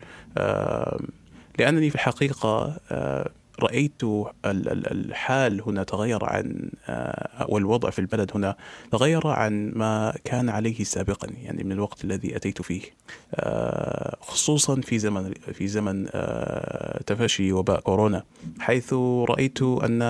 [1.59, 2.79] لأنني في الحقيقة
[3.59, 4.01] رأيت
[4.45, 6.69] الحال هنا تغير عن
[7.49, 8.55] والوضع في البلد هنا
[8.91, 12.81] تغير عن ما كان عليه سابقا يعني من الوقت الذي أتيت فيه
[14.21, 16.05] خصوصا في زمن في زمن
[17.05, 18.23] تفشي وباء كورونا
[18.59, 18.93] حيث
[19.29, 20.01] رأيت أن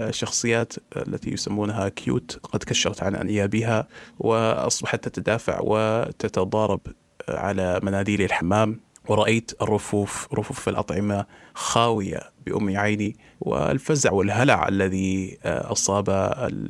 [0.00, 3.88] الشخصيات التي يسمونها كيوت قد كشرت عن أنيابها
[4.18, 6.80] وأصبحت تتدافع وتتضارب
[7.28, 8.80] على مناديل الحمام.
[9.08, 16.10] ورأيت الرفوف رفوف الأطعمة خاوية بأم عيني والفزع والهلع الذي أصاب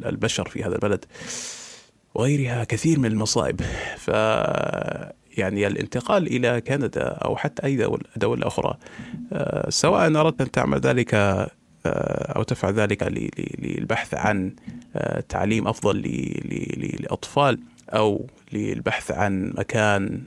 [0.06, 1.04] البشر في هذا البلد
[2.14, 3.60] وغيرها كثير من المصائب.
[3.96, 4.08] ف
[5.38, 7.76] يعني الانتقال إلى كندا أو حتى أي
[8.16, 8.76] دولة, أخرى
[9.68, 11.14] سواء أردت أن تعمل ذلك
[12.36, 13.02] أو تفعل ذلك
[13.58, 14.54] للبحث عن
[15.28, 15.96] تعليم أفضل
[16.76, 17.58] للأطفال
[17.90, 20.22] أو للبحث عن مكان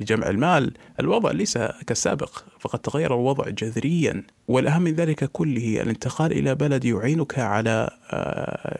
[0.00, 4.22] لجمع المال الوضع ليس كالسابق فقد تغير الوضع جذريا.
[4.48, 7.90] والأهم من ذلك كله الانتقال إلى بلد يعينك على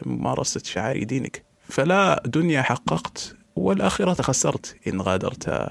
[0.05, 1.43] ممارسة شعائر دينك.
[1.63, 5.69] فلا دنيا حققت والآخرة خسرت إن غادرت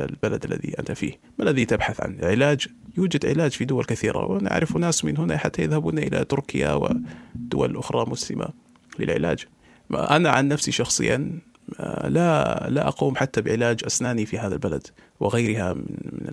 [0.00, 1.12] البلد الذي أنت فيه.
[1.38, 2.66] ما الذي تبحث عنه علاج؟
[2.96, 8.10] يوجد علاج في دول كثيرة ونعرف ناس من هنا حتى يذهبون إلى تركيا ودول أخرى
[8.10, 8.48] مسلمة
[8.98, 9.46] للعلاج.
[9.92, 11.38] أنا عن نفسي شخصيا
[12.04, 14.86] لا لا أقوم حتى بعلاج أسناني في هذا البلد
[15.20, 16.32] وغيرها من, من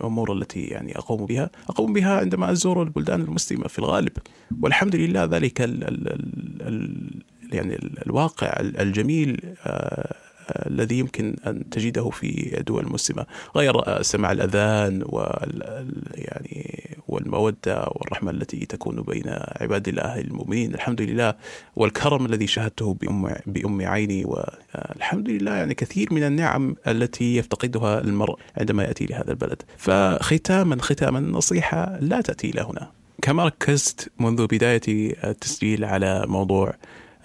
[0.00, 1.50] الأمور التي يعني أقوم بها.
[1.68, 4.12] أقوم بها عندما أزور البلدان المسلمة في الغالب.
[4.62, 6.08] والحمد لله ذلك ال ال
[6.62, 7.10] ال
[7.52, 9.40] يعني الواقع الجميل
[10.66, 13.26] الذي يمكن أن تجده في دول مسلمه
[13.56, 15.62] غير سماع الأذان وال
[16.14, 19.24] يعني والمودة والرحمة التي تكون بين
[19.60, 20.74] عباد الله المؤمنين.
[20.74, 21.34] الحمد لله
[21.76, 28.38] والكرم الذي شاهدته بام بأم عيني والحمد لله يعني كثير من النعم التي يفتقدها المرء
[28.56, 29.62] عندما يأتي لهذا البلد.
[29.76, 32.90] فختاما ختاما نصيحة لا تأتي إلى هنا.
[33.22, 34.80] كما ركزت منذ بداية
[35.24, 36.74] التسجيل على موضوع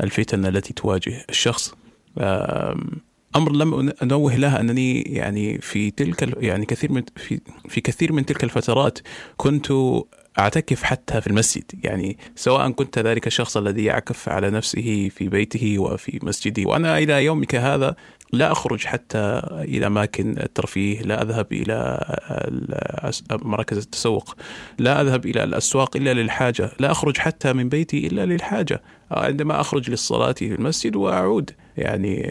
[0.01, 1.75] الفتن التي تواجه الشخص
[3.35, 8.25] أمر لم أنوه له أنني يعني في تلك يعني كثير من في في كثير من
[8.25, 8.99] تلك الفترات
[9.37, 9.67] كنت
[10.39, 11.63] أعتكف حتى في المسجد.
[11.83, 17.25] يعني سواء كنت ذلك الشخص الذي يعكف على نفسه في بيته وفي مسجده وأنا إلى
[17.25, 17.95] يومك هذا
[18.33, 21.99] لا أخرج حتى إلى اماكن الترفيه، لا أذهب إلى
[23.31, 24.35] مراكز التسوق،
[24.79, 28.81] لا أذهب إلى الأسواق إلا للحاجة، لا أخرج حتى من بيتي إلا للحاجة،
[29.11, 31.51] عندما أخرج للصلاة في المسجد وأعود.
[31.77, 32.23] يعني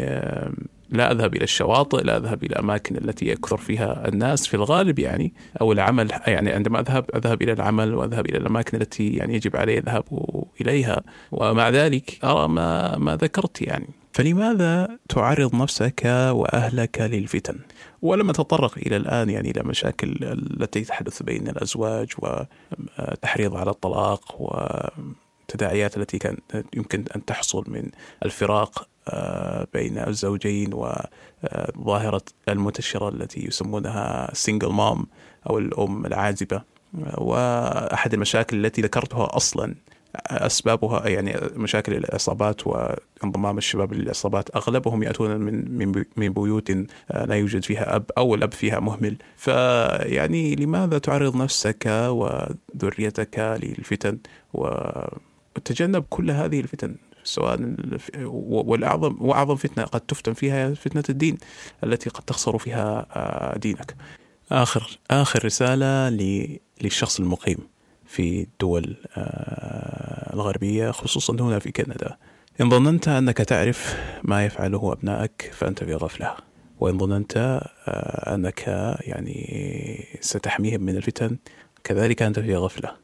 [0.90, 4.46] لا أذهب إلى الشواطئ، لا أذهب إلى الاماكن التي يكثر فيها الناس.
[4.46, 9.10] في الغالب يعني أو العمل يعني عندما أذهب أذهب إلى العمل وأذهب إلى الأماكن التي
[9.10, 10.04] يعني يجب علي الذهاب
[10.60, 11.02] إليها.
[11.32, 13.88] ومع ذلك أرى ما ما ذكرت يعني.
[14.12, 17.58] فلماذا تعرض نفسك وأهلك للفتن؟
[18.02, 25.96] ولم اتطرق إلى الآن يعني إلى مشاكل التي تحدث بين الأزواج وتحريض على الطلاق والتداعيات
[25.96, 26.36] التي كان
[26.76, 27.90] يمكن أن تحصل من
[28.24, 28.88] الفراق
[29.72, 35.06] بين الزوجين وظاهرة المنتشرة التي يسمونها سينجل مام
[35.50, 36.62] أو الأم العازبة.
[37.18, 39.74] وأحد المشاكل التي ذكرتها أصلا
[40.16, 46.70] أسبابها يعني مشاكل الاصابات وانضمام الشباب للاصابات أغلبهم يأتون من من من بيوت
[47.10, 49.16] لا يوجد فيها أب أو الأب فيها مهمل.
[49.36, 54.18] فيعني لماذا تعرض نفسك وذريتك للفتن
[54.52, 57.74] وتجنب كل هذه الفتن؟ سواء
[58.24, 61.38] والاعظم وأعظم فتنة قد تفتن فيها فتنة الدين
[61.84, 63.96] التي قد تخسر فيها دينك.
[64.52, 66.08] آخر آخر رسالة
[66.80, 67.58] للشخص المقيم
[68.06, 68.96] في الدول
[70.34, 72.16] الغربية خصوصا هنا في كندا.
[72.60, 76.34] إن ظننت أنك تعرف ما يفعله أبنائك فأنت في غفلة.
[76.80, 77.62] وإن ظننت
[78.26, 78.66] أنك
[79.00, 81.36] يعني ستحميهم من الفتن
[81.84, 82.96] كذلك أنت في غفلة.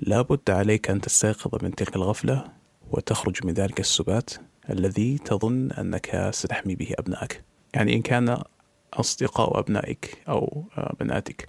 [0.00, 2.44] لابد عليك أن تستيقظ من تلك الغفلة
[2.92, 4.30] وتخرج من ذلك السبات
[4.70, 7.44] الذي تظن أنك ستحمي به أبنائك.
[7.74, 8.42] يعني إن كان
[8.94, 10.64] أصدقاء أبنائك أو
[11.00, 11.48] بناتك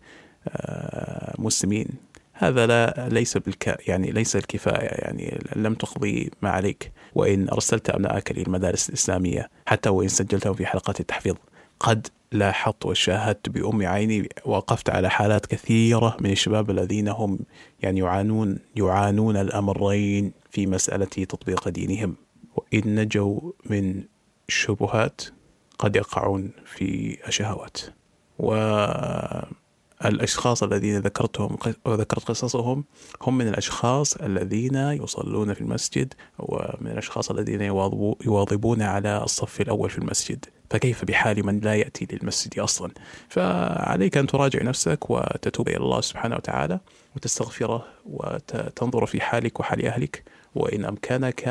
[1.37, 1.87] مسلمين
[2.33, 8.31] هذا لا ليس بالك يعني ليس الكفاية يعني لم تقضي ما عليك وإن أرسلت أبنائك
[8.31, 11.35] للمدارس الإسلامية حتى وإن سجلتهم في حلقات التحفيظ
[11.79, 17.39] قد لاحظت وشاهدت بأم عيني وقفت على حالات كثيرة من الشباب الذين هم
[17.81, 22.15] يعني يعانون يعانون الأمرين في مسألة تطبيق دينهم.
[22.55, 24.03] وإن نجوا من
[24.49, 25.21] الشبهات
[25.79, 27.77] قد يقعون في الشهوات.
[29.99, 32.83] والأشخاص الذين ذكرتهم وذكرت قصصهم
[33.21, 37.61] هم من الأشخاص الذين يصلون في المسجد ومن الأشخاص الذين
[38.25, 40.45] يواظبون على الصف الأول في المسجد.
[40.69, 42.91] فكيف بحال من لا يأتي للمسجد أصلا؟
[43.29, 46.79] فعليك أن تراجع نفسك وتتوب إلى الله سبحانه وتعالى
[47.15, 50.23] وتستغفره وتنظر في حالك وحال أهلك.
[50.55, 51.47] وإن أمكنك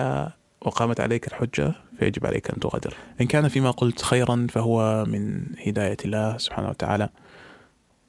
[0.61, 2.95] وقامت عليك الحجة فيجب عليك أن تغادر.
[3.21, 7.09] إن كان فيما قلت خيرا فهو من هداية الله سبحانه وتعالى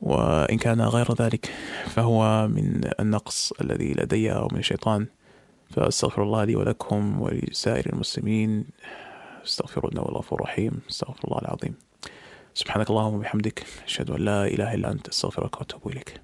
[0.02, 1.50] وإن كان غير ذلك
[1.86, 5.08] فهو من النقص الذي لدي أو من الشيطان.
[5.70, 8.66] فأستغفر الله لي ولكم ولسائر المسلمين.
[9.46, 10.82] استغفروا إنه الغفور الرحيم.
[10.90, 11.76] أستغفر الله العظيم.
[12.54, 16.22] سبحانك اللهم وبحمدك أشهد أن لا إله إلا أنت أستغفرك وأتوب إليك.